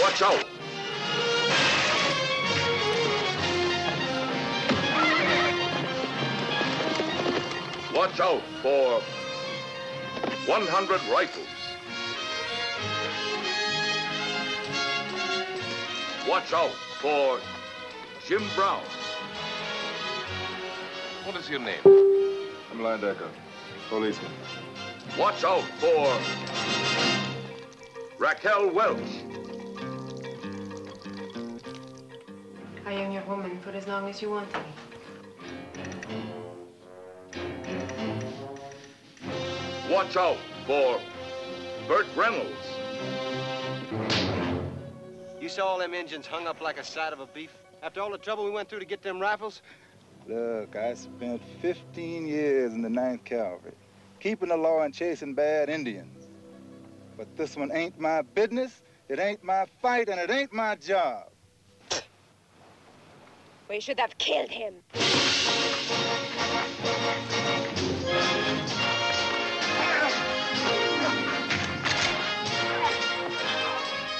Watch 0.00 0.20
out! 0.20 0.44
Watch 7.94 8.18
out 8.18 8.42
for 8.60 9.00
100 10.50 11.00
rifles. 11.08 11.46
Watch 16.28 16.52
out 16.52 16.72
for 17.00 17.38
Jim 18.26 18.42
Brown. 18.56 18.82
What 21.22 21.36
is 21.36 21.48
your 21.48 21.60
name? 21.60 21.78
I'm 21.84 22.80
Linedecker, 22.80 23.28
policeman. 23.88 24.32
Watch 25.16 25.44
out 25.44 25.62
for 25.78 27.11
Raquel 28.22 28.70
Welch. 28.70 29.00
I 32.86 32.92
am 32.92 33.10
your 33.10 33.24
woman 33.24 33.58
for 33.58 33.70
as 33.70 33.88
long 33.88 34.08
as 34.08 34.22
you 34.22 34.30
want 34.30 34.48
me. 34.54 34.60
Watch 39.90 40.16
out 40.16 40.36
for 40.68 41.00
Burt 41.88 42.06
Reynolds. 42.14 42.48
You 45.40 45.48
saw 45.48 45.66
all 45.66 45.78
them 45.78 45.92
engines 45.92 46.28
hung 46.28 46.46
up 46.46 46.60
like 46.60 46.78
a 46.78 46.84
side 46.84 47.12
of 47.12 47.18
a 47.18 47.26
beef? 47.26 47.50
After 47.82 48.00
all 48.00 48.12
the 48.12 48.18
trouble 48.18 48.44
we 48.44 48.52
went 48.52 48.68
through 48.68 48.78
to 48.78 48.86
get 48.86 49.02
them 49.02 49.18
rifles? 49.18 49.62
Look, 50.28 50.76
I 50.76 50.94
spent 50.94 51.42
15 51.60 52.28
years 52.28 52.72
in 52.72 52.82
the 52.82 52.90
Ninth 52.90 53.24
Cavalry, 53.24 53.72
keeping 54.20 54.50
the 54.50 54.56
law 54.56 54.82
and 54.82 54.94
chasing 54.94 55.34
bad 55.34 55.68
Indians. 55.68 56.21
But 57.22 57.36
this 57.36 57.56
one 57.56 57.70
ain't 57.70 58.00
my 58.00 58.22
business, 58.22 58.82
it 59.08 59.20
ain't 59.20 59.44
my 59.44 59.64
fight, 59.80 60.08
and 60.08 60.18
it 60.18 60.28
ain't 60.28 60.52
my 60.52 60.74
job. 60.74 61.28
We 63.70 63.78
should 63.78 64.00
have 64.00 64.18
killed 64.18 64.50
him. 64.50 64.74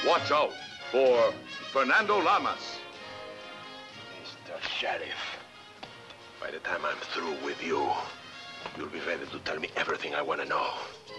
Watch 0.07 0.31
out 0.31 0.53
for 0.93 1.35
Fernando 1.73 2.23
Lamas. 2.23 2.79
Mr. 4.23 4.63
Sheriff, 4.79 5.41
by 6.41 6.53
the 6.53 6.61
time 6.61 6.85
I'm 6.85 6.99
through 6.99 7.35
with 7.45 7.61
you, 7.67 7.85
you'll 8.79 8.87
be 8.91 9.01
ready 9.01 9.27
to 9.27 9.39
tell 9.41 9.59
me 9.59 9.71
everything 9.75 10.15
I 10.15 10.23
want 10.23 10.41
to 10.41 10.47
know. 10.47 10.71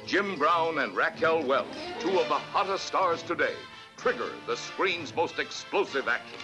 Jim 0.06 0.36
Brown 0.38 0.80
and 0.80 0.96
Raquel 0.96 1.44
Welch, 1.44 1.66
two 2.00 2.20
of 2.20 2.28
the 2.28 2.36
hottest 2.36 2.86
stars 2.86 3.24
today. 3.24 3.54
Trigger, 3.96 4.30
the 4.48 4.58
screen's 4.58 5.16
most 5.16 5.40
explosive 5.40 6.08
action. 6.08 6.38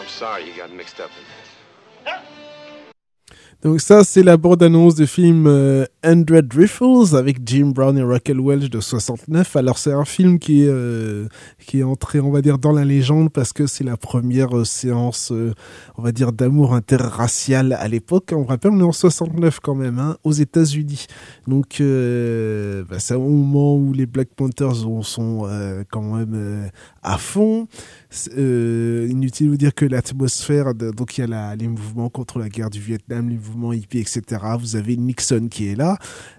I'm 0.00 0.08
sorry 0.08 0.48
you 0.50 0.56
got 0.56 0.72
mixed 0.72 1.00
up 1.00 1.10
in 1.10 1.24
this. 1.24 2.16
Donc 3.62 3.80
ça, 3.80 4.04
c'est 4.04 4.22
la 4.22 4.36
bande-annonce 4.36 4.94
du 4.96 5.06
film 5.06 5.46
euh, 5.46 5.86
Hundred 6.04 6.52
Rifles 6.52 7.16
avec 7.16 7.38
Jim 7.46 7.72
Brown 7.74 7.96
et 7.96 8.02
Raquel 8.02 8.38
Welch 8.38 8.68
de 8.68 8.80
69. 8.80 9.56
Alors 9.56 9.78
c'est 9.78 9.92
un 9.92 10.04
film 10.04 10.38
qui 10.38 10.64
est, 10.64 10.68
euh, 10.68 11.26
qui 11.66 11.80
est 11.80 11.82
entré, 11.82 12.20
on 12.20 12.30
va 12.30 12.42
dire, 12.42 12.58
dans 12.58 12.72
la 12.72 12.84
légende 12.84 13.32
parce 13.32 13.54
que 13.54 13.66
c'est 13.66 13.82
la 13.82 13.96
première 13.96 14.54
euh, 14.54 14.64
séance, 14.64 15.32
euh, 15.32 15.54
on 15.96 16.02
va 16.02 16.12
dire, 16.12 16.32
d'amour 16.32 16.74
interracial 16.74 17.72
à 17.72 17.88
l'époque. 17.88 18.34
On 18.36 18.44
rappelle, 18.44 18.72
on 18.72 18.80
est 18.80 18.84
en 18.84 18.92
69 18.92 19.58
quand 19.60 19.74
même, 19.74 19.98
hein, 19.98 20.18
aux 20.22 20.32
États-Unis. 20.32 21.06
Donc 21.48 21.80
euh, 21.80 22.84
bah, 22.88 22.98
c'est 22.98 23.14
au 23.14 23.28
moment 23.28 23.74
où 23.74 23.94
les 23.94 24.06
Black 24.06 24.28
Panthers 24.36 24.76
sont 25.02 25.48
quand 25.90 26.02
même 26.02 26.70
à 27.06 27.18
fond. 27.18 27.68
Euh, 28.36 29.06
inutile 29.10 29.46
de 29.46 29.50
vous 29.52 29.56
dire 29.56 29.74
que 29.74 29.84
l'atmosphère, 29.84 30.74
donc 30.74 31.18
il 31.18 31.28
y 31.28 31.32
a 31.32 31.56
les 31.56 31.68
mouvements 31.68 32.08
contre 32.08 32.38
la 32.38 32.48
guerre 32.48 32.70
du 32.70 32.80
Vietnam, 32.80 33.28
les 33.28 33.36
mouvements 33.36 33.72
hippies, 33.72 34.00
etc. 34.00 34.22
Vous 34.58 34.76
avez 34.76 34.96
Nixon 34.96 35.48
qui 35.50 35.68
est 35.68 35.74
là, 35.74 35.98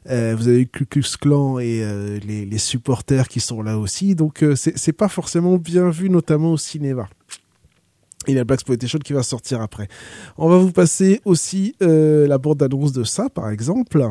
euh, 0.09 0.36
vous 0.38 0.47
avez 0.47 0.65
Ku 0.65 0.86
Klux 0.86 1.18
Klan 1.20 1.59
et 1.59 1.84
euh, 1.84 2.20
les, 2.20 2.57
supporters 2.57 3.28
qui 3.28 3.39
sont 3.39 3.61
là 3.61 3.78
aussi. 3.78 4.15
Donc 4.15 4.43
c'est 4.55 4.93
pas 4.93 5.07
forcément 5.07 5.57
bien 5.57 5.89
vu, 5.89 6.09
notamment 6.09 6.53
au 6.53 6.57
cinéma. 6.57 7.07
Et 8.26 8.34
la 8.34 8.43
Black 8.43 8.57
Exploitation 8.57 8.99
qui 8.99 9.13
va 9.13 9.24
sortir 9.24 9.61
après. 9.61 9.88
On 10.38 10.49
va 10.49 10.57
vous 10.57 10.72
passer 10.72 11.22
aussi 11.24 11.76
la 11.80 12.38
bande 12.38 12.61
annonce 12.61 12.91
de 12.91 13.03
ça, 13.03 13.30
par 13.30 13.49
exemple. 13.49 14.05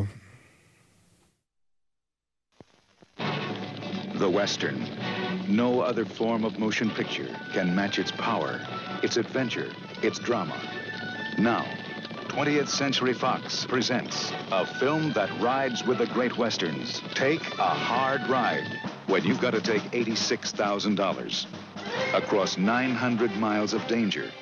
No 5.48 5.80
other 5.80 6.04
form 6.04 6.44
of 6.44 6.58
motion 6.58 6.90
picture 6.90 7.28
can 7.52 7.72
match 7.72 8.00
its 8.00 8.10
power, 8.10 8.60
its 9.04 9.16
adventure, 9.16 9.70
its 10.02 10.18
drama. 10.18 10.58
Now, 11.38 11.64
20th 12.26 12.68
Century 12.68 13.14
Fox 13.14 13.64
presents 13.64 14.32
a 14.50 14.66
film 14.66 15.12
that 15.12 15.30
rides 15.40 15.84
with 15.84 15.98
the 15.98 16.06
great 16.06 16.36
westerns. 16.36 17.00
Take 17.14 17.46
a 17.58 17.68
hard 17.68 18.26
ride 18.28 18.66
when 19.06 19.24
you've 19.24 19.40
got 19.40 19.52
to 19.52 19.60
take 19.60 19.82
$86,000 19.92 21.46
across 22.12 22.58
900 22.58 23.36
miles 23.36 23.72
of 23.72 23.86
danger. 23.86 24.32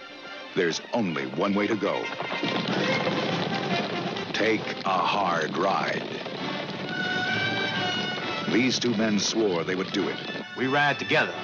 There's 0.57 0.81
only 0.95 1.27
one 1.27 1.53
way 1.53 1.67
to 1.67 1.77
go. 1.77 2.03
Take 4.33 4.63
a 4.87 4.99
hard 4.99 5.55
ride. 5.59 6.03
These 8.51 8.79
two 8.79 8.95
men 8.95 9.19
swore 9.19 9.65
they 9.65 9.75
would 9.75 9.93
do 9.93 10.09
it. 10.09 10.34
We 10.57 10.69
ride 10.69 10.99
together. 10.99 11.35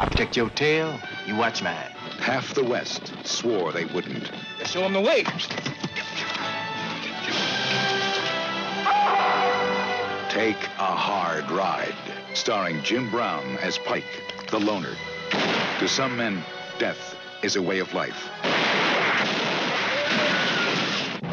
I 0.00 0.06
protect 0.06 0.36
your 0.36 0.48
tail, 0.50 0.98
you 1.26 1.36
watch 1.36 1.62
mine. 1.62 1.92
Half 2.18 2.54
the 2.54 2.64
West 2.64 3.12
swore 3.24 3.72
they 3.72 3.84
wouldn't. 3.84 4.30
Let's 4.58 4.70
show 4.70 4.80
them 4.80 4.94
the 4.94 5.00
way. 5.00 5.24
Take 10.30 10.56
a 10.78 10.96
Hard 10.96 11.50
Ride, 11.50 11.94
starring 12.32 12.82
Jim 12.82 13.10
Brown 13.10 13.58
as 13.58 13.76
Pike, 13.76 14.22
the 14.50 14.58
loner. 14.58 14.96
To 15.80 15.88
some 15.88 16.16
men, 16.16 16.42
death 16.78 17.14
is 17.42 17.56
a 17.56 17.62
way 17.62 17.80
of 17.80 17.92
life. 17.92 18.30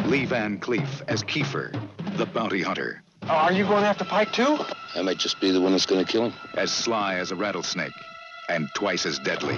Lee 0.06 0.26
Van 0.26 0.60
Cleef 0.60 1.01
as 1.07 1.23
Kiefer, 1.23 1.72
the 2.18 2.26
bounty 2.26 2.61
hunter. 2.61 3.01
Oh, 3.31 3.35
are 3.35 3.53
you 3.53 3.64
going 3.64 3.84
after 3.84 4.03
Pike 4.03 4.31
too? 4.31 4.57
I 4.95 5.03
might 5.03 5.19
just 5.19 5.39
be 5.39 5.51
the 5.51 5.61
one 5.61 5.72
that's 5.72 5.85
going 5.85 6.03
to 6.03 6.11
kill 6.11 6.31
him. 6.31 6.34
As 6.56 6.72
sly 6.72 7.14
as 7.15 7.31
a 7.31 7.35
rattlesnake 7.35 7.93
and 8.49 8.73
twice 8.73 9.06
as 9.06 9.19
deadly. 9.19 9.53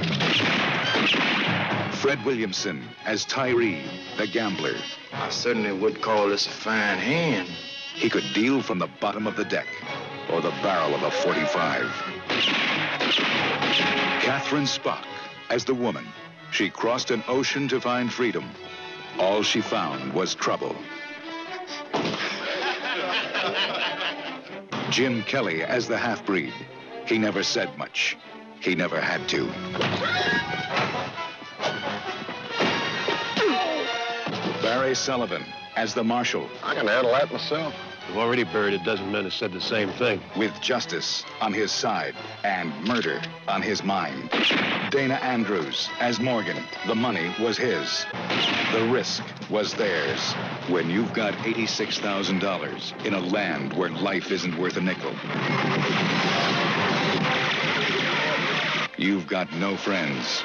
Fred 1.94 2.22
Williamson 2.26 2.84
as 3.06 3.24
Tyree, 3.24 3.82
the 4.18 4.28
gambler. 4.28 4.76
I 5.14 5.30
certainly 5.30 5.72
would 5.72 6.02
call 6.02 6.28
this 6.28 6.48
a 6.48 6.50
fine 6.50 6.98
hand. 6.98 7.48
He 7.96 8.10
could 8.10 8.26
deal 8.34 8.62
from 8.62 8.78
the 8.78 8.90
bottom 9.00 9.26
of 9.26 9.38
the 9.38 9.46
deck 9.46 9.68
or 10.30 10.42
the 10.42 10.52
barrel 10.62 10.94
of 10.94 11.04
a 11.04 11.12
45. 11.12 11.86
Catherine 14.20 14.66
Spock 14.66 15.06
as 15.50 15.64
the 15.64 15.74
woman. 15.74 16.06
She 16.52 16.70
crossed 16.70 17.10
an 17.10 17.24
ocean 17.30 17.70
to 17.70 17.80
find 17.80 18.12
freedom. 18.12 18.50
All 19.18 19.44
she 19.44 19.62
found 19.62 20.12
was 20.12 20.36
trouble. 20.36 20.76
Jim 24.92 25.24
Kelly 25.24 25.64
as 25.64 25.88
the 25.88 25.98
half-breed. 25.98 26.54
He 27.06 27.18
never 27.18 27.44
said 27.44 27.78
much. 27.78 28.18
He 28.60 28.76
never 28.76 29.00
had 29.00 29.28
to. 29.30 29.46
Barry 34.62 34.94
Sullivan 34.94 35.46
as 35.78 35.94
the 35.94 36.04
marshal. 36.04 36.50
I 36.62 36.76
can 36.76 36.88
handle 36.88 37.14
that 37.14 37.32
myself. 37.32 37.74
You've 38.12 38.20
already 38.20 38.44
buried 38.44 38.74
a 38.74 38.78
dozen 38.84 39.10
men 39.10 39.24
who 39.24 39.30
said 39.30 39.54
the 39.54 39.62
same 39.62 39.90
thing. 39.94 40.22
With 40.36 40.60
justice 40.60 41.24
on 41.40 41.54
his 41.54 41.72
side 41.72 42.14
and 42.44 42.78
murder 42.86 43.22
on 43.48 43.62
his 43.62 43.86
mind. 43.86 44.30
Dana 44.92 45.14
Andrews 45.24 45.90
as 46.02 46.20
Morgan. 46.20 46.62
The 46.88 46.94
money 46.94 47.34
was 47.40 47.58
his. 47.58 48.06
The 48.74 48.86
risk 48.92 49.24
was 49.50 49.74
theirs. 49.76 50.34
When 50.68 50.90
you've 50.90 51.14
got 51.14 51.36
$86,000 51.36 53.06
in 53.06 53.14
a 53.14 53.20
land 53.22 53.78
where 53.78 53.90
life 53.90 54.30
isn't 54.30 54.60
worth 54.60 54.76
a 54.76 54.82
nickel, 54.82 55.14
you've 58.98 59.28
got 59.30 59.50
no 59.54 59.78
friends. 59.78 60.44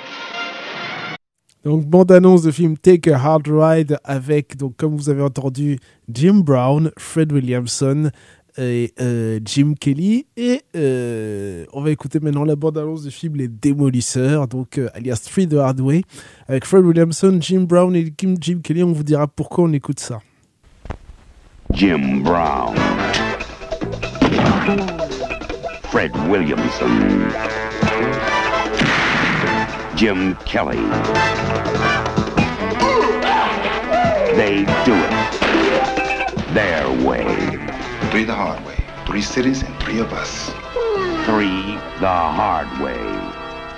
Donc, 1.66 1.84
bande-annonce 1.84 2.42
de 2.42 2.52
film 2.52 2.78
Take 2.78 3.10
a 3.10 3.18
Hard 3.18 3.48
Ride 3.48 3.98
avec, 4.04 4.56
donc, 4.56 4.76
comme 4.76 4.94
vous 4.96 5.10
avez 5.10 5.22
entendu, 5.22 5.80
Jim 6.08 6.34
Brown, 6.44 6.92
Fred 6.96 7.32
Williamson 7.32 8.12
et 8.56 8.94
euh, 9.00 9.40
Jim 9.44 9.74
Kelly. 9.74 10.26
Et 10.36 10.62
euh, 10.76 11.64
on 11.72 11.82
va 11.82 11.90
écouter 11.90 12.20
maintenant 12.20 12.44
la 12.44 12.54
bande-annonce 12.54 13.02
du 13.02 13.10
film 13.10 13.34
Les 13.34 13.48
Démolisseurs, 13.48 14.46
donc 14.46 14.78
euh, 14.78 14.88
alias 14.94 15.20
Three 15.28 15.48
the 15.48 15.54
Hard 15.54 15.80
Way, 15.80 16.02
avec 16.46 16.66
Fred 16.66 16.84
Williamson, 16.84 17.36
Jim 17.40 17.62
Brown 17.62 17.96
et 17.96 18.14
Jim 18.16 18.60
Kelly. 18.62 18.84
On 18.84 18.92
vous 18.92 19.02
dira 19.02 19.26
pourquoi 19.26 19.64
on 19.64 19.72
écoute 19.72 19.98
ça. 19.98 20.20
Jim 21.72 22.22
Brown. 22.22 22.76
Fred 25.90 26.12
Williamson. 26.30 26.86
Jim 29.96 30.36
Kelly. 30.44 30.76
They 34.36 34.66
do 34.84 34.94
it 34.94 36.48
their 36.52 36.86
way. 37.02 37.24
Three 38.10 38.24
the 38.24 38.34
hard 38.34 38.62
way. 38.66 38.76
Three 39.06 39.22
cities 39.22 39.62
and 39.62 39.74
three 39.82 39.98
of 39.98 40.12
us. 40.12 40.50
Three 41.24 41.78
the 41.98 42.08
hard 42.08 42.68
way. 42.78 43.02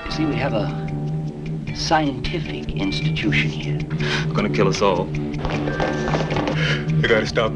You 0.07 0.11
see, 0.11 0.27
we 0.27 0.35
have 0.35 0.55
a 0.55 0.67
scientific 1.77 2.73
institution 2.73 3.51
here. 3.51 3.79
They're 3.79 4.35
Gonna 4.35 4.51
kill 4.51 4.67
us 4.67 4.83
all. 4.83 5.07
You 5.17 7.03
gotta 7.07 7.27
stop 7.29 7.53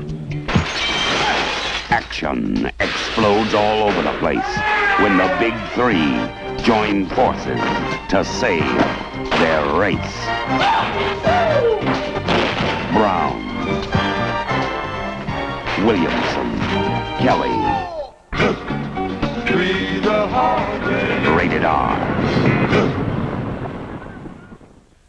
Action 1.91 2.71
explodes 2.79 3.55
all 3.55 3.83
over 3.91 4.03
the 4.03 4.13
place 4.21 4.57
when 5.01 5.17
the 5.19 5.27
big 5.41 5.53
three 5.75 6.42
join 6.63 7.07
forces 7.07 7.61
to 8.09 8.25
save 8.25 8.63
their 9.41 9.65
race. 9.75 9.99
Brown, 12.93 13.37
Williamson, 15.85 16.49
Kelly. 17.19 17.59
Rated. 21.37 21.65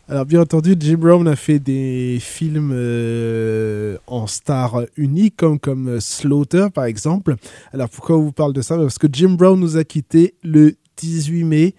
Alors 0.10 0.26
bien 0.26 0.42
entendu, 0.42 0.76
Jim 0.80 0.98
Brown 0.98 1.28
a 1.28 1.36
fait 1.36 1.60
des 1.60 2.18
films 2.20 2.72
euh, 2.74 3.98
en 4.08 4.28
star 4.28 4.82
unique, 4.98 5.36
comme, 5.38 5.60
comme 5.60 6.00
Slaughter 6.00 6.68
par 6.74 6.86
exemple. 6.86 7.36
Alors 7.74 7.90
pourquoi 7.90 8.18
on 8.18 8.22
vous 8.22 8.32
parle 8.32 8.54
de 8.54 8.62
ça? 8.62 8.76
Parce 8.76 8.98
que 8.98 9.08
Jim 9.12 9.36
Brown 9.38 9.60
nous 9.60 9.78
a 9.78 9.84
quittés 9.84 10.36
le 10.44 10.76
18 10.98 11.44
mai. 11.44 11.76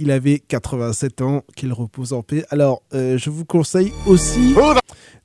Il 0.00 0.12
avait 0.12 0.38
87 0.38 1.22
ans, 1.22 1.42
qu'il 1.56 1.72
repose 1.72 2.12
en 2.12 2.22
paix. 2.22 2.44
Alors, 2.50 2.82
euh, 2.94 3.18
je 3.18 3.30
vous 3.30 3.44
conseille 3.44 3.92
aussi 4.06 4.54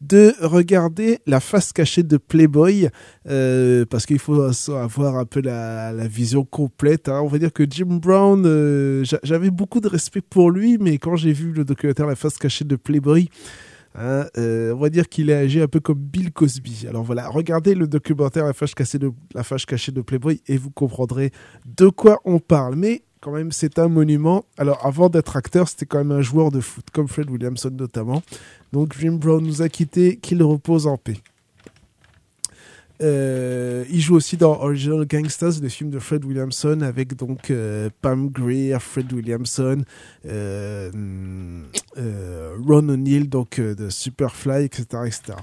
de 0.01 0.33
regarder 0.41 1.19
la 1.27 1.39
face 1.39 1.71
cachée 1.71 2.01
de 2.01 2.17
Playboy, 2.17 2.89
euh, 3.29 3.85
parce 3.85 4.07
qu'il 4.07 4.17
faut 4.17 4.41
avoir 4.73 5.17
un 5.17 5.25
peu 5.25 5.41
la, 5.41 5.93
vision 6.07 6.43
complète. 6.43 7.07
Hein. 7.07 7.21
On 7.23 7.27
va 7.27 7.37
dire 7.37 7.53
que 7.53 7.63
Jim 7.69 7.99
Brown, 8.01 8.43
euh, 8.45 9.05
j'avais 9.21 9.51
beaucoup 9.51 9.79
de 9.79 9.87
respect 9.87 10.21
pour 10.21 10.49
lui, 10.49 10.79
mais 10.79 10.97
quand 10.97 11.15
j'ai 11.15 11.33
vu 11.33 11.51
le 11.51 11.63
documentaire 11.65 12.07
La 12.07 12.15
face 12.15 12.37
cachée 12.37 12.65
de 12.65 12.75
Playboy, 12.75 13.29
Hein, 13.95 14.25
on 14.35 14.77
va 14.77 14.89
dire 14.89 15.07
qu'il 15.07 15.31
a 15.31 15.37
agi 15.37 15.61
un 15.61 15.67
peu 15.67 15.79
comme 15.79 15.99
Bill 15.99 16.31
Cosby. 16.31 16.87
Alors 16.89 17.03
voilà, 17.03 17.29
regardez 17.29 17.75
le 17.75 17.85
documentaire 17.87 18.45
La 18.45 18.53
fâche, 18.53 18.73
cachée 18.73 18.97
de, 18.97 19.11
La 19.35 19.43
cachée 19.43 19.91
de 19.91 20.01
Playboy 20.01 20.41
et 20.47 20.57
vous 20.57 20.71
comprendrez 20.71 21.31
de 21.65 21.89
quoi 21.89 22.19
on 22.25 22.39
parle. 22.39 22.75
Mais 22.75 23.03
quand 23.23 23.31
même, 23.31 23.53
c'est 23.53 23.79
un 23.79 23.87
monument. 23.87 24.43
Alors 24.57 24.85
avant 24.85 25.07
d'être 25.07 25.37
acteur, 25.37 25.69
c'était 25.69 25.85
quand 25.85 25.99
même 25.99 26.11
un 26.11 26.21
joueur 26.21 26.51
de 26.51 26.59
foot, 26.59 26.85
comme 26.91 27.07
Fred 27.07 27.29
Williamson 27.29 27.71
notamment. 27.71 28.21
Donc 28.73 28.93
Jim 28.99 29.13
Brown 29.13 29.41
nous 29.41 29.61
a 29.61 29.69
quittés, 29.69 30.17
qu'il 30.17 30.43
repose 30.43 30.87
en 30.87 30.97
paix. 30.97 31.17
Euh, 33.01 33.85
il 33.89 34.01
joue 34.01 34.15
aussi 34.15 34.35
dans 34.35 34.61
Original 34.61 35.05
Gangsters, 35.05 35.61
le 35.61 35.69
film 35.69 35.89
de 35.89 35.99
Fred 35.99 36.25
Williamson, 36.25 36.81
avec 36.81 37.15
donc 37.15 37.49
euh, 37.49 37.89
Pam 38.01 38.29
Grier, 38.29 38.77
Fred 38.79 39.11
Williamson, 39.11 39.83
euh, 40.25 40.91
Ron 41.95 42.89
O'Neill, 42.89 43.29
donc 43.29 43.59
de 43.59 43.89
Superfly, 43.89 44.65
etc., 44.65 44.85
etc. 45.05 45.33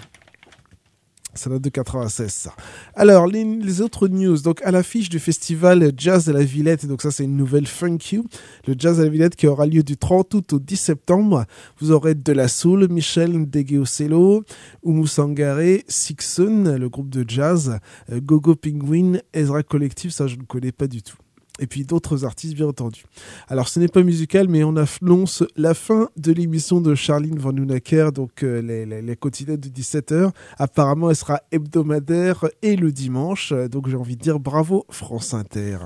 Ça 1.34 1.48
date 1.48 1.62
de 1.62 1.68
96, 1.68 2.32
ça. 2.32 2.54
Alors, 2.94 3.26
les, 3.26 3.44
les 3.44 3.80
autres 3.80 4.08
news. 4.08 4.38
Donc, 4.38 4.60
à 4.62 4.70
l'affiche 4.70 5.08
du 5.08 5.18
festival 5.18 5.92
Jazz 5.96 6.28
à 6.28 6.32
la 6.32 6.42
Villette, 6.42 6.86
donc 6.86 7.02
ça, 7.02 7.10
c'est 7.10 7.24
une 7.24 7.36
nouvelle 7.36 7.66
Funk 7.66 7.98
You. 8.12 8.24
Le 8.66 8.74
Jazz 8.76 9.00
à 9.00 9.04
la 9.04 9.08
Villette 9.08 9.36
qui 9.36 9.46
aura 9.46 9.66
lieu 9.66 9.82
du 9.82 9.96
30 9.96 10.34
août 10.34 10.52
au 10.52 10.58
10 10.58 10.76
septembre. 10.76 11.44
Vous 11.78 11.92
aurez 11.92 12.14
De 12.14 12.32
La 12.32 12.48
Soul, 12.48 12.88
Michel 12.88 13.32
Ndegeocello, 13.38 14.44
Oumu 14.82 15.06
Sangare, 15.06 15.80
Sixon, 15.86 16.76
le 16.78 16.88
groupe 16.88 17.10
de 17.10 17.24
jazz, 17.28 17.78
euh, 18.10 18.20
Gogo 18.20 18.56
Penguin, 18.56 19.18
Ezra 19.32 19.62
Collective, 19.62 20.10
ça, 20.10 20.26
je 20.26 20.36
ne 20.36 20.42
connais 20.42 20.72
pas 20.72 20.86
du 20.86 21.02
tout 21.02 21.16
et 21.60 21.66
puis 21.66 21.84
d'autres 21.84 22.24
artistes 22.24 22.54
bien 22.54 22.66
entendu. 22.66 23.04
Alors 23.48 23.68
ce 23.68 23.78
n'est 23.78 23.88
pas 23.88 24.02
musical 24.02 24.48
mais 24.48 24.64
on 24.64 24.74
annonce 24.76 25.44
la 25.56 25.74
fin 25.74 26.08
de 26.16 26.32
l'émission 26.32 26.80
de 26.80 26.94
Charline 26.96 27.38
Van 27.38 27.52
Nunaker, 27.52 28.10
donc 28.10 28.42
euh, 28.42 28.60
les, 28.60 28.84
les, 28.86 29.02
de 29.02 29.68
17h. 29.68 30.32
Apparemment 30.58 31.10
elle 31.10 31.16
sera 31.16 31.40
hebdomadaire 31.52 32.46
et 32.62 32.74
le 32.74 32.90
dimanche, 32.90 33.52
donc 33.52 33.88
j'ai 33.88 33.96
envie 33.96 34.16
de 34.16 34.22
dire 34.22 34.40
bravo 34.40 34.84
France 34.90 35.34
Inter. 35.34 35.78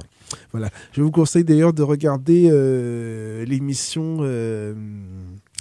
Voilà, 0.52 0.70
je 0.92 1.02
vous 1.02 1.10
conseille 1.10 1.44
d'ailleurs 1.44 1.72
de 1.74 1.82
regarder 1.82 2.48
euh, 2.50 3.44
l'émission... 3.44 4.18
euh, 4.20 4.74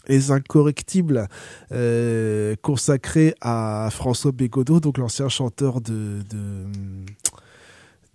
les 0.07 0.31
incorrectibles 0.31 1.27
euh, 1.71 2.55
consacrée 2.61 3.35
à 3.41 3.89
François 3.91 4.31
Bégodeau, 4.31 4.79
donc 4.79 4.97
l'ancien 4.97 5.29
chanteur 5.29 5.81
de 5.81 6.21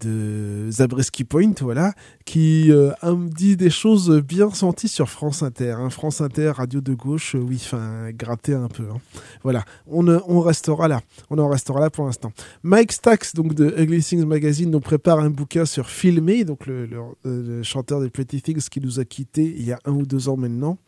de 0.00 0.66
Zabriskie 0.70 1.24
Point, 1.24 1.52
voilà, 1.60 1.92
qui 2.24 2.70
euh, 2.70 2.92
dit 3.34 3.56
des 3.56 3.70
choses 3.70 4.10
bien 4.22 4.50
senties 4.50 4.88
sur 4.88 5.08
France 5.08 5.42
Inter. 5.42 5.72
hein. 5.78 5.90
France 5.90 6.20
Inter, 6.20 6.52
radio 6.56 6.80
de 6.80 6.94
gauche, 6.94 7.34
euh, 7.34 7.38
oui, 7.40 7.56
enfin, 7.64 8.10
gratter 8.12 8.54
un 8.54 8.68
peu. 8.68 8.84
hein. 8.84 8.98
Voilà, 9.42 9.64
on, 9.86 10.06
on 10.08 10.40
restera 10.40 10.88
là. 10.88 11.00
On 11.30 11.38
en 11.38 11.48
restera 11.48 11.80
là 11.80 11.90
pour 11.90 12.06
l'instant. 12.06 12.32
Mike 12.62 12.92
Stax, 12.92 13.34
donc 13.34 13.54
de 13.54 13.74
Ugly 13.76 14.02
Things 14.02 14.24
Magazine, 14.24 14.70
nous 14.70 14.80
prépare 14.80 15.18
un 15.20 15.30
bouquin 15.30 15.64
sur 15.64 15.88
Filmé, 15.88 16.44
donc 16.44 16.66
le, 16.66 16.86
le- 16.86 16.98
euh, 17.26 17.62
chanteur 17.62 18.00
des 18.00 18.10
Pretty 18.10 18.40
Things 18.42 18.68
qui 18.70 18.80
nous 18.80 19.00
a 19.00 19.04
quittés 19.04 19.54
il 19.58 19.64
y 19.64 19.72
a 19.72 19.78
un 19.84 19.92
ou 19.92 20.06
deux 20.06 20.28
ans 20.28 20.36
maintenant. 20.36 20.78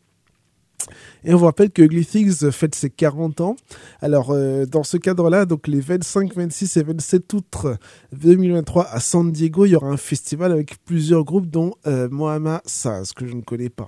Et 1.24 1.34
on 1.34 1.36
vous 1.36 1.44
rappelle 1.44 1.70
que 1.70 1.82
Ugly 1.82 2.06
Things 2.06 2.50
fête 2.50 2.74
ses 2.74 2.90
40 2.90 3.40
ans. 3.42 3.56
Alors, 4.00 4.30
euh, 4.30 4.64
dans 4.66 4.82
ce 4.82 4.96
cadre-là, 4.96 5.44
donc 5.46 5.68
les 5.68 5.80
25, 5.80 6.34
26 6.34 6.76
et 6.78 6.82
27 6.82 7.32
août 7.34 7.66
2023 8.12 8.86
à 8.90 9.00
San 9.00 9.30
Diego, 9.30 9.66
il 9.66 9.70
y 9.70 9.76
aura 9.76 9.88
un 9.88 9.96
festival 9.96 10.52
avec 10.52 10.76
plusieurs 10.84 11.24
groupes, 11.24 11.48
dont 11.50 11.72
euh, 11.86 12.08
Mohamed 12.10 12.60
Saz, 12.64 13.12
que 13.12 13.26
je 13.26 13.34
ne 13.34 13.42
connais 13.42 13.68
pas. 13.68 13.86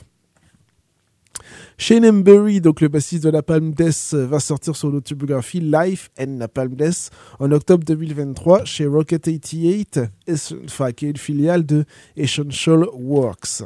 Shane 1.79 2.05
Embury, 2.05 2.61
donc 2.61 2.81
le 2.81 2.89
bassiste 2.89 3.25
de 3.25 3.31
la 3.31 3.43
Palm 3.43 3.73
Death, 3.73 4.13
va 4.15 4.39
sortir 4.39 4.77
son 4.77 4.93
autobiographie 4.95 5.61
Life 5.61 6.11
and 6.21 6.37
la 6.39 6.47
Palm 6.47 6.75
Death 6.75 7.11
en 7.41 7.51
octobre 7.51 7.85
2023 7.85 8.65
chez 8.65 8.87
Rocket 8.87 9.23
88, 9.25 10.01
es- 10.29 10.35
enfin, 10.67 10.93
qui 10.93 11.07
est 11.07 11.11
une 11.11 11.17
filiale 11.17 11.65
de 11.67 11.85
Essential 12.17 12.85
Works. 12.95 13.65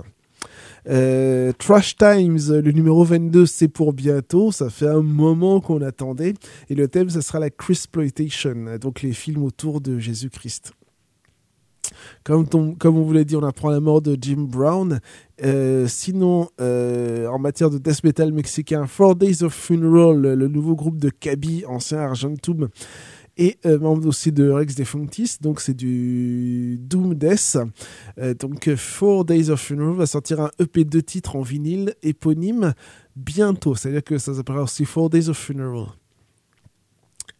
Euh, 0.88 1.52
Trash 1.58 1.96
Times, 1.96 2.38
le 2.48 2.72
numéro 2.72 3.04
22, 3.04 3.46
c'est 3.46 3.68
pour 3.68 3.92
bientôt. 3.92 4.52
Ça 4.52 4.70
fait 4.70 4.88
un 4.88 5.02
moment 5.02 5.60
qu'on 5.60 5.82
attendait. 5.82 6.34
Et 6.70 6.74
le 6.74 6.88
thème, 6.88 7.10
ce 7.10 7.20
sera 7.20 7.38
la 7.38 7.50
Christploitation, 7.50 8.78
donc 8.80 9.02
les 9.02 9.12
films 9.12 9.42
autour 9.42 9.80
de 9.80 9.98
Jésus-Christ. 9.98 10.72
Comme, 12.24 12.46
on 12.52 13.02
vous 13.02 13.12
l'a 13.12 13.24
dit, 13.24 13.36
on 13.36 13.42
apprend 13.44 13.70
la 13.70 13.80
mort 13.80 14.02
de 14.02 14.16
Jim 14.20 14.46
Brown. 14.48 15.00
Euh, 15.44 15.86
sinon, 15.86 16.48
euh, 16.60 17.28
en 17.28 17.38
matière 17.38 17.70
de 17.70 17.78
death 17.78 18.02
metal 18.02 18.32
mexicain, 18.32 18.86
Four 18.86 19.16
Days 19.16 19.42
of 19.42 19.54
Funeral, 19.54 20.20
le 20.20 20.48
nouveau 20.48 20.74
groupe 20.74 20.98
de 20.98 21.10
Kaby, 21.10 21.64
ancien 21.66 21.98
Argentum, 21.98 22.68
et 23.36 23.58
euh, 23.66 23.78
membre 23.78 24.06
aussi 24.08 24.32
de 24.32 24.48
Rex 24.48 24.74
Defunctis, 24.74 25.38
donc 25.40 25.60
c'est 25.60 25.74
du 25.74 26.78
Doom 26.80 27.14
Death. 27.14 27.58
Euh, 28.18 28.34
donc 28.34 28.68
euh, 28.68 28.76
Four 28.76 29.24
Days 29.24 29.50
of 29.50 29.60
Funeral 29.60 29.94
va 29.94 30.06
sortir 30.06 30.40
un 30.40 30.50
EP 30.58 30.84
de 30.84 31.00
titres 31.00 31.36
en 31.36 31.42
vinyle 31.42 31.94
éponyme 32.02 32.74
bientôt, 33.14 33.74
c'est-à-dire 33.74 34.04
que 34.04 34.18
ça 34.18 34.34
s'appellera 34.34 34.62
aussi 34.62 34.84
Four 34.84 35.10
Days 35.10 35.28
of 35.28 35.36
Funeral. 35.36 35.86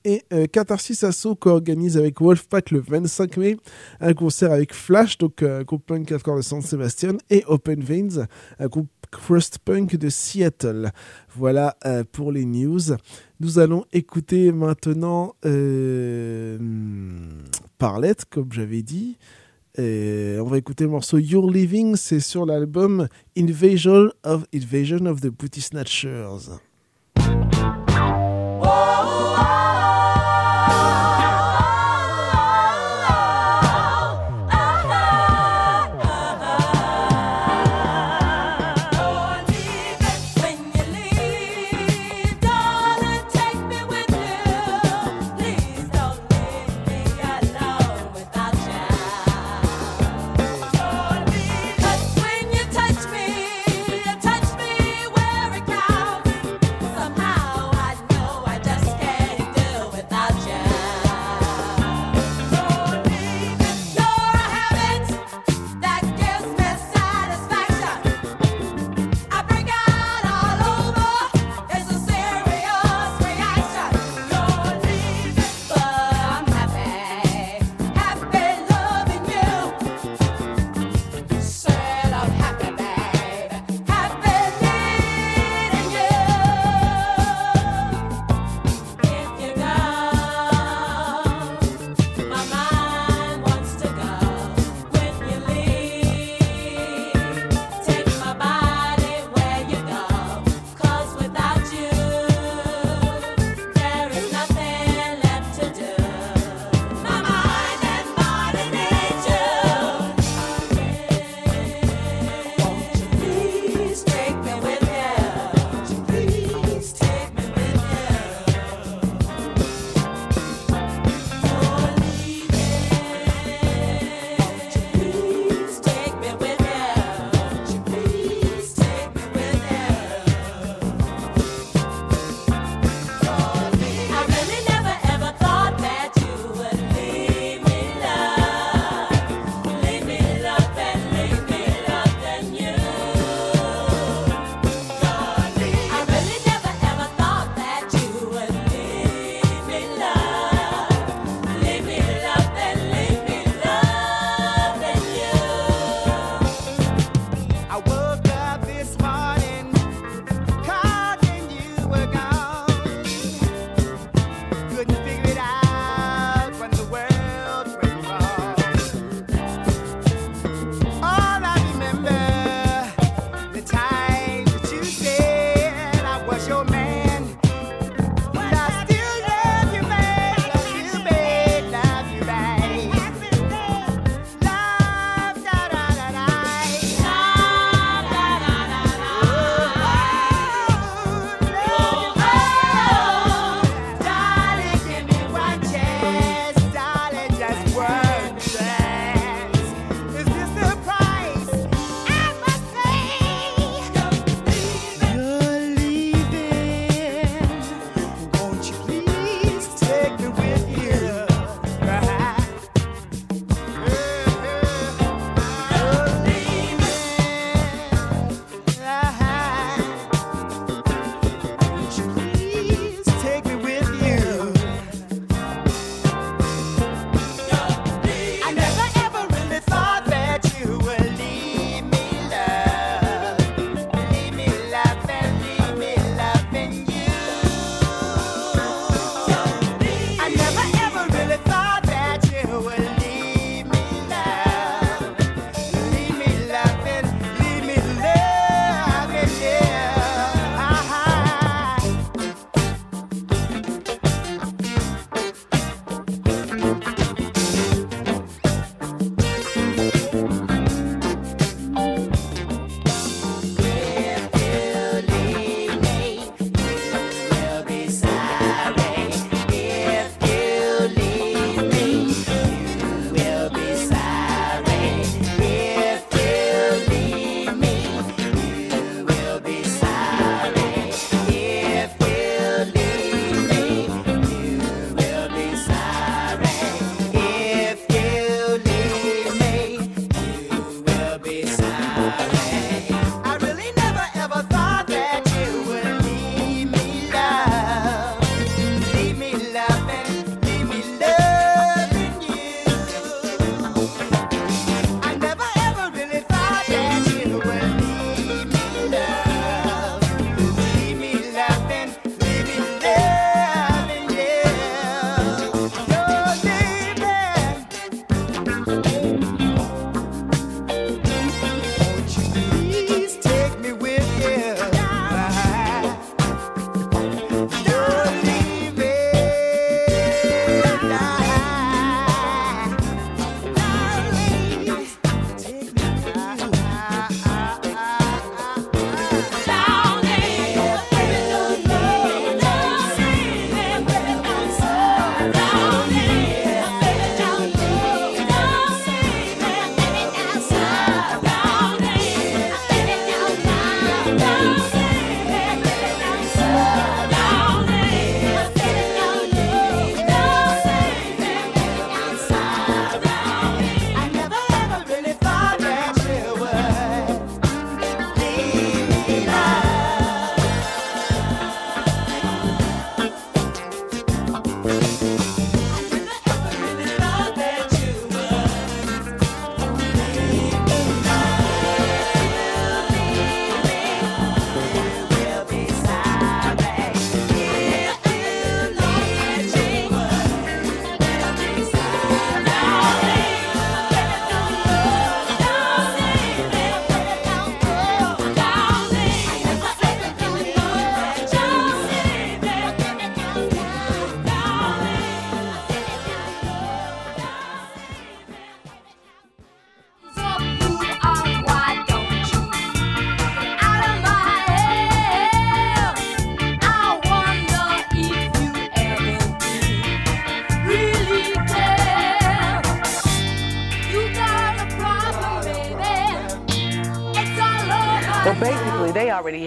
Et 0.06 0.22
euh, 0.32 0.46
Catharsis 0.46 1.02
Asso 1.02 1.34
co-organise 1.34 1.98
avec 1.98 2.20
Wolfpack 2.20 2.70
le 2.70 2.78
25 2.78 3.38
mai 3.38 3.56
un 4.00 4.14
concert 4.14 4.52
avec 4.52 4.72
Flash, 4.72 5.18
donc 5.18 5.42
euh, 5.42 5.64
groupe 5.64 5.84
punk 5.84 6.12
hardcore 6.12 6.36
de 6.36 6.42
San 6.42 6.62
Sebastian, 6.62 7.16
et 7.28 7.42
Open 7.48 7.80
Veins, 7.82 8.24
un 8.60 8.66
groupe 8.68 8.86
crust 9.10 9.58
punk 9.58 9.96
de 9.96 10.08
Seattle. 10.08 10.92
Voilà 11.34 11.76
euh, 11.86 12.04
pour 12.12 12.30
les 12.30 12.44
news. 12.44 12.78
Nous 13.40 13.58
allons 13.58 13.84
écouter 13.92 14.52
maintenant 14.52 15.34
euh, 15.44 16.56
Parlette, 17.76 18.26
comme 18.26 18.52
j'avais 18.52 18.82
dit. 18.82 19.18
Et 19.76 20.36
on 20.40 20.46
va 20.46 20.58
écouter 20.58 20.84
le 20.84 20.90
morceau 20.90 21.18
You're 21.18 21.50
Living, 21.50 21.96
c'est 21.96 22.20
sur 22.20 22.46
l'album 22.46 23.08
Invasion 23.36 24.12
of, 24.22 24.44
Invasion 24.54 25.06
of 25.06 25.20
the 25.20 25.30
Booty 25.30 25.60
Snatchers. 25.60 26.60
When 28.58 29.05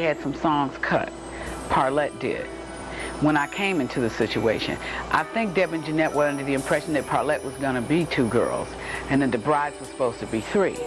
had 0.10 0.22
some 0.22 0.34
songs 0.34 0.76
cut. 0.80 1.14
Parlette 1.70 2.18
did. 2.20 2.46
When 3.22 3.38
I 3.38 3.46
came 3.48 3.80
into 3.80 4.00
the 4.00 4.10
situation, 4.10 4.76
I 5.12 5.24
think 5.24 5.54
Deb 5.54 5.74
and 5.74 5.86
Jeanette 5.86 6.14
were 6.14 6.26
under 6.26 6.44
the 6.44 6.56
impression 6.56 6.94
that 6.94 7.06
Parlette 7.06 7.44
was 7.44 7.54
going 7.56 7.76
to 7.76 7.82
be 7.82 8.06
two 8.06 8.28
girls, 8.28 8.68
and 9.10 9.22
then 9.22 9.30
the 9.30 9.38
brides 9.38 9.80
were 9.80 9.86
supposed 9.86 10.20
to 10.22 10.26
be 10.26 10.42
three. 10.42 10.78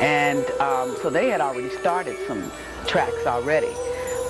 And 0.00 0.44
um, 0.52 0.96
so 1.02 1.10
they 1.10 1.28
had 1.28 1.42
already 1.42 1.68
started 1.68 2.16
some 2.26 2.50
tracks 2.86 3.26
already. 3.26 3.74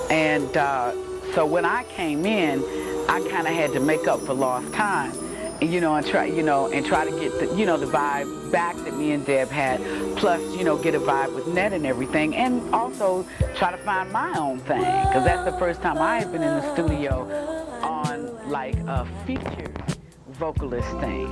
And 0.09 0.57
uh, 0.57 0.91
so 1.33 1.45
when 1.45 1.63
I 1.63 1.83
came 1.85 2.25
in, 2.25 2.59
I 3.07 3.25
kind 3.31 3.47
of 3.47 3.53
had 3.53 3.71
to 3.73 3.79
make 3.79 4.07
up 4.09 4.19
for 4.21 4.33
lost 4.33 4.73
time, 4.73 5.13
you 5.61 5.79
know, 5.79 5.95
and 5.95 6.05
try, 6.05 6.25
you 6.25 6.43
know, 6.43 6.71
and 6.71 6.85
try 6.85 7.05
to 7.05 7.11
get 7.11 7.31
the, 7.39 7.55
you 7.55 7.65
know, 7.65 7.77
the 7.77 7.85
vibe 7.85 8.51
back 8.51 8.75
that 8.77 8.95
me 8.97 9.11
and 9.11 9.25
Deb 9.25 9.49
had. 9.49 9.79
Plus, 10.17 10.41
you 10.57 10.63
know, 10.63 10.77
get 10.77 10.95
a 10.95 10.99
vibe 10.99 11.33
with 11.35 11.47
Ned 11.47 11.73
and 11.73 11.85
everything, 11.85 12.35
and 12.35 12.73
also 12.73 13.25
try 13.55 13.71
to 13.71 13.77
find 13.77 14.11
my 14.11 14.37
own 14.37 14.59
thing, 14.59 14.79
because 14.79 15.23
that's 15.23 15.45
the 15.45 15.57
first 15.59 15.81
time 15.81 15.99
I 15.99 16.19
had 16.19 16.31
been 16.31 16.41
in 16.41 16.49
the 16.49 16.73
studio 16.73 17.23
on 17.83 18.49
like 18.49 18.75
a 18.87 19.07
featured 19.25 19.81
vocalist 20.31 20.89
thing, 20.99 21.27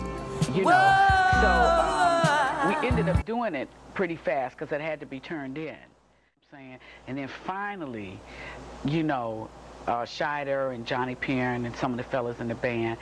you 0.53 0.63
know. 0.63 1.07
So 1.41 1.47
um, 1.47 2.69
we 2.69 2.87
ended 2.87 3.09
up 3.09 3.25
doing 3.25 3.55
it 3.55 3.67
pretty 3.93 4.15
fast 4.15 4.57
because 4.57 4.71
it 4.71 4.81
had 4.81 4.99
to 4.99 5.05
be 5.05 5.19
turned 5.19 5.57
in. 5.57 5.75
Saying, 6.51 6.79
and 7.07 7.17
then 7.17 7.27
finally, 7.27 8.19
you 8.83 9.03
know, 9.03 9.49
uh, 9.87 10.01
Scheider 10.01 10.73
and 10.73 10.85
Johnny 10.85 11.15
Perrin 11.15 11.65
and 11.65 11.75
some 11.75 11.91
of 11.91 11.97
the 11.97 12.03
fellas 12.03 12.39
in 12.39 12.47
the 12.47 12.55
band 12.55 12.97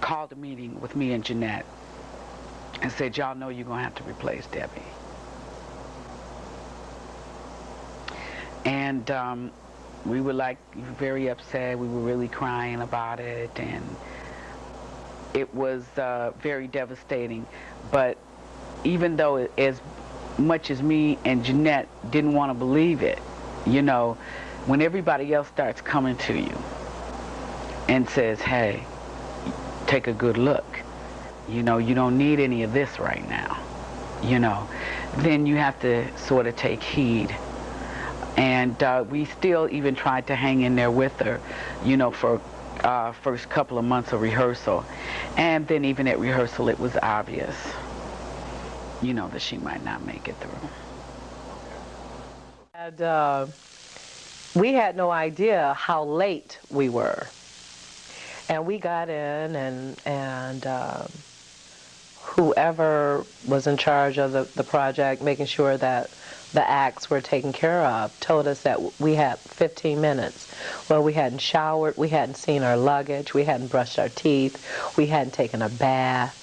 called 0.00 0.32
a 0.32 0.36
meeting 0.36 0.80
with 0.80 0.96
me 0.96 1.12
and 1.12 1.24
Jeanette 1.24 1.66
and 2.82 2.90
said, 2.90 3.16
y'all 3.16 3.34
know 3.34 3.48
you're 3.48 3.64
going 3.64 3.78
to 3.78 3.84
have 3.84 3.94
to 3.96 4.04
replace 4.04 4.46
Debbie. 4.46 4.82
And 8.64 9.10
um, 9.10 9.52
we 10.04 10.20
were 10.20 10.32
like 10.32 10.58
very 10.74 11.28
upset. 11.28 11.78
We 11.78 11.88
were 11.88 12.00
really 12.00 12.28
crying 12.28 12.80
about 12.80 13.20
it. 13.20 13.50
And 13.58 13.96
it 15.34 15.54
was 15.54 15.84
uh, 15.96 16.32
very 16.40 16.66
devastating. 16.66 17.46
But 17.90 18.18
even 18.84 19.16
though 19.16 19.36
it, 19.36 19.52
as 19.58 19.80
much 20.38 20.70
as 20.70 20.82
me 20.82 21.18
and 21.24 21.44
Jeanette 21.44 21.88
didn't 22.10 22.32
want 22.32 22.50
to 22.50 22.54
believe 22.54 23.02
it, 23.02 23.18
you 23.66 23.82
know, 23.82 24.16
when 24.66 24.80
everybody 24.80 25.32
else 25.34 25.48
starts 25.48 25.80
coming 25.80 26.16
to 26.16 26.38
you 26.38 26.58
and 27.88 28.08
says, 28.08 28.40
hey, 28.40 28.84
take 29.90 30.06
a 30.06 30.12
good 30.12 30.38
look, 30.38 30.64
you 31.48 31.64
know, 31.64 31.78
you 31.78 31.96
don't 31.96 32.16
need 32.16 32.38
any 32.38 32.62
of 32.62 32.72
this 32.72 33.00
right 33.00 33.28
now, 33.28 33.60
you 34.22 34.38
know, 34.38 34.68
then 35.16 35.46
you 35.46 35.56
have 35.56 35.78
to 35.80 36.16
sort 36.16 36.46
of 36.46 36.54
take 36.54 36.80
heed. 36.80 37.34
And 38.36 38.80
uh, 38.84 39.04
we 39.10 39.24
still 39.24 39.68
even 39.72 39.96
tried 39.96 40.28
to 40.28 40.36
hang 40.36 40.62
in 40.62 40.76
there 40.76 40.92
with 40.92 41.18
her, 41.18 41.40
you 41.84 41.96
know, 41.96 42.12
for 42.12 42.40
uh, 42.84 43.10
first 43.10 43.50
couple 43.50 43.78
of 43.78 43.84
months 43.84 44.12
of 44.12 44.20
rehearsal. 44.20 44.84
And 45.36 45.66
then 45.66 45.84
even 45.84 46.06
at 46.06 46.20
rehearsal, 46.20 46.68
it 46.68 46.78
was 46.78 46.96
obvious, 47.02 47.56
you 49.02 49.12
know, 49.12 49.26
that 49.30 49.42
she 49.42 49.58
might 49.58 49.84
not 49.84 50.06
make 50.06 50.28
it 50.28 50.36
through. 50.36 50.68
And 52.74 53.02
uh, 53.02 53.46
we 54.54 54.72
had 54.72 54.96
no 54.96 55.10
idea 55.10 55.74
how 55.74 56.04
late 56.04 56.60
we 56.70 56.88
were. 56.88 57.28
And 58.50 58.66
we 58.66 58.78
got 58.78 59.08
in, 59.08 59.54
and 59.54 59.96
and 60.04 60.66
um, 60.66 61.08
whoever 62.20 63.24
was 63.46 63.68
in 63.68 63.76
charge 63.76 64.18
of 64.18 64.32
the, 64.32 64.42
the 64.56 64.64
project, 64.64 65.22
making 65.22 65.46
sure 65.46 65.76
that 65.76 66.10
the 66.52 66.68
acts 66.68 67.08
were 67.08 67.20
taken 67.20 67.52
care 67.52 67.84
of, 67.84 68.18
told 68.18 68.48
us 68.48 68.62
that 68.62 68.80
we 69.00 69.14
had 69.14 69.38
15 69.38 70.00
minutes. 70.00 70.52
Well, 70.88 71.00
we 71.00 71.12
hadn't 71.12 71.38
showered, 71.38 71.96
we 71.96 72.08
hadn't 72.08 72.34
seen 72.34 72.64
our 72.64 72.76
luggage, 72.76 73.34
we 73.34 73.44
hadn't 73.44 73.68
brushed 73.68 74.00
our 74.00 74.08
teeth, 74.08 74.96
we 74.96 75.06
hadn't 75.06 75.32
taken 75.32 75.62
a 75.62 75.68
bath. 75.68 76.36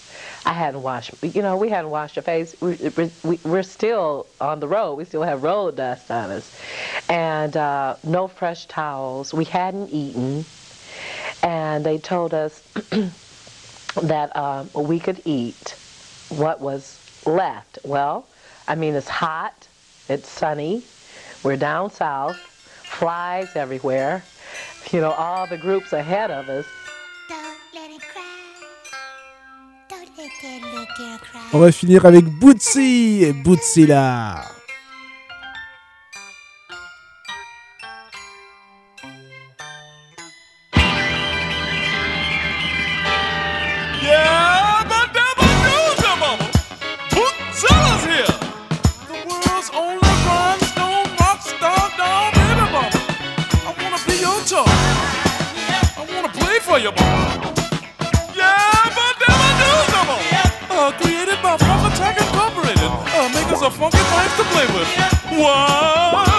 I 0.45 0.53
hadn't 0.53 0.83
washed, 0.83 1.11
you 1.21 1.41
know, 1.41 1.57
we 1.57 1.67
hadn't 1.67 1.91
washed 1.91 2.15
our 2.17 2.23
face. 2.23 2.55
We, 2.61 2.77
we, 3.25 3.37
we're 3.43 3.63
still 3.63 4.27
on 4.39 4.61
the 4.61 4.67
road. 4.69 4.95
We 4.95 5.03
still 5.03 5.23
have 5.23 5.43
road 5.43 5.75
dust 5.75 6.09
on 6.09 6.31
us. 6.31 6.57
And 7.09 7.57
uh, 7.57 7.97
no 8.05 8.29
fresh 8.29 8.65
towels. 8.67 9.33
We 9.33 9.43
hadn't 9.43 9.89
eaten. 9.89 10.45
And 11.43 11.85
they 11.85 11.97
told 11.97 12.33
us 12.33 12.61
that 14.01 14.35
um, 14.35 14.69
we 14.73 14.99
could 14.99 15.21
eat 15.25 15.75
what 16.29 16.59
was 16.59 16.99
left. 17.25 17.79
Well, 17.83 18.25
I 18.67 18.75
mean, 18.75 18.95
it's 18.95 19.07
hot, 19.09 19.67
it's 20.09 20.29
sunny, 20.29 20.83
we're 21.43 21.57
down 21.57 21.91
south, 21.91 22.37
flies 22.37 23.55
everywhere, 23.55 24.23
you 24.91 25.01
know, 25.01 25.11
all 25.11 25.47
the 25.47 25.57
groups 25.57 25.93
ahead 25.93 26.31
of 26.31 26.49
us. 26.49 26.65
On 31.53 31.59
va 31.59 31.71
finir 31.71 32.05
avec 32.05 32.25
Bootsy. 32.25 33.31
Bootsy 33.43 33.85
là. 33.85 34.56
Funky 64.27 64.43
thing 64.43 64.45
to 64.45 64.51
play 64.51 64.65
with. 64.79 65.39
One, 65.39 66.36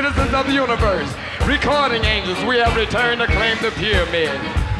citizens 0.00 0.32
of 0.32 0.46
the 0.46 0.52
universe. 0.52 1.12
Recording 1.44 2.02
angels, 2.04 2.40
we 2.48 2.56
have 2.56 2.74
returned 2.74 3.20
to 3.20 3.26
claim 3.26 3.56
the 3.60 3.70
pyramid. 3.76 4.32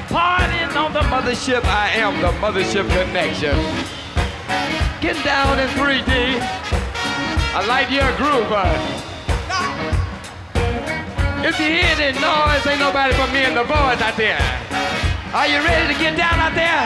Partying 0.09 0.75
on 0.75 0.95
the 0.95 1.05
mothership, 1.13 1.63
I 1.65 1.93
am 2.01 2.17
the 2.25 2.33
mothership 2.41 2.89
connection. 2.89 3.53
Get 5.05 5.23
down 5.23 5.59
in 5.61 5.69
3D. 5.77 6.41
I 7.53 7.61
like 7.69 7.91
your 7.93 8.09
groove. 8.17 8.49
Uh. 8.49 8.65
If 11.45 11.61
you 11.61 11.69
hear 11.69 11.93
any 12.01 12.17
noise, 12.17 12.65
ain't 12.65 12.81
nobody 12.81 13.13
but 13.13 13.29
me 13.29 13.45
and 13.45 13.57
the 13.57 13.65
boys 13.69 14.01
out 14.01 14.17
there. 14.17 14.41
Are 15.37 15.49
you 15.49 15.61
ready 15.61 15.93
to 15.93 16.01
get 16.01 16.17
down 16.17 16.41
out 16.41 16.55
there? 16.57 16.85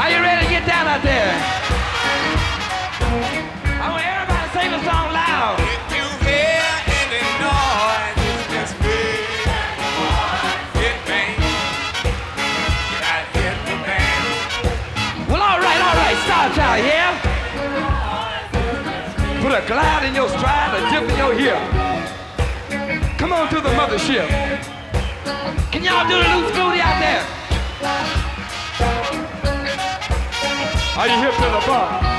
Are 0.00 0.08
you 0.08 0.20
ready 0.24 0.46
to 0.46 0.50
get 0.50 0.64
down 0.64 0.88
out 0.88 1.02
there? 1.02 1.36
I 3.76 3.92
want 3.92 4.06
everybody 4.08 4.40
to 4.40 4.58
sing 4.58 4.70
the 4.72 4.80
song 4.88 5.12
loud. 5.12 5.95
Child, 16.76 16.86
yeah? 16.86 17.16
Put 19.40 19.52
a 19.52 19.66
glide 19.66 20.04
in 20.06 20.14
your 20.14 20.28
stride, 20.28 20.74
a 20.74 20.80
dip 20.90 21.08
in 21.10 21.16
your 21.16 21.34
hip. 21.34 21.58
Come 23.18 23.32
on 23.32 23.48
to 23.48 23.60
the 23.62 23.70
mothership. 23.70 24.28
Can 25.72 25.84
y'all 25.84 26.06
do 26.06 26.22
the 26.22 26.28
loose 26.36 26.50
booty 26.52 26.80
out 26.80 27.00
there? 27.00 27.24
Are 30.98 31.08
you 31.08 31.16
hip 31.22 31.34
to 31.34 31.40
the 31.40 31.62
bar? 31.66 32.15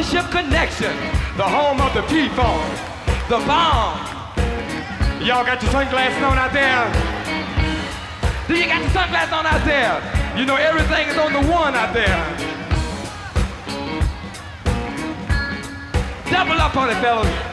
The 0.00 0.06
Mothership 0.06 0.30
Connection, 0.30 0.96
the 1.36 1.42
home 1.42 1.78
of 1.78 1.92
the 1.92 2.00
P-Funk, 2.00 2.72
the 3.28 3.36
bomb. 3.46 3.98
Y'all 5.20 5.44
got 5.44 5.60
your 5.62 5.70
sunglasses 5.70 6.22
on 6.22 6.38
out 6.38 6.54
there? 6.54 6.88
Do 8.48 8.54
you 8.54 8.64
got 8.64 8.80
your 8.80 8.90
sunglasses 8.92 9.34
on 9.34 9.44
out 9.44 9.62
there? 9.66 10.38
You 10.38 10.46
know 10.46 10.56
everything 10.56 11.06
is 11.06 11.18
on 11.18 11.34
the 11.34 11.52
one 11.52 11.74
out 11.74 11.92
there. 11.92 12.16
Double 16.30 16.58
up 16.58 16.74
on 16.78 16.88
it, 16.88 16.96
fellas. 17.02 17.49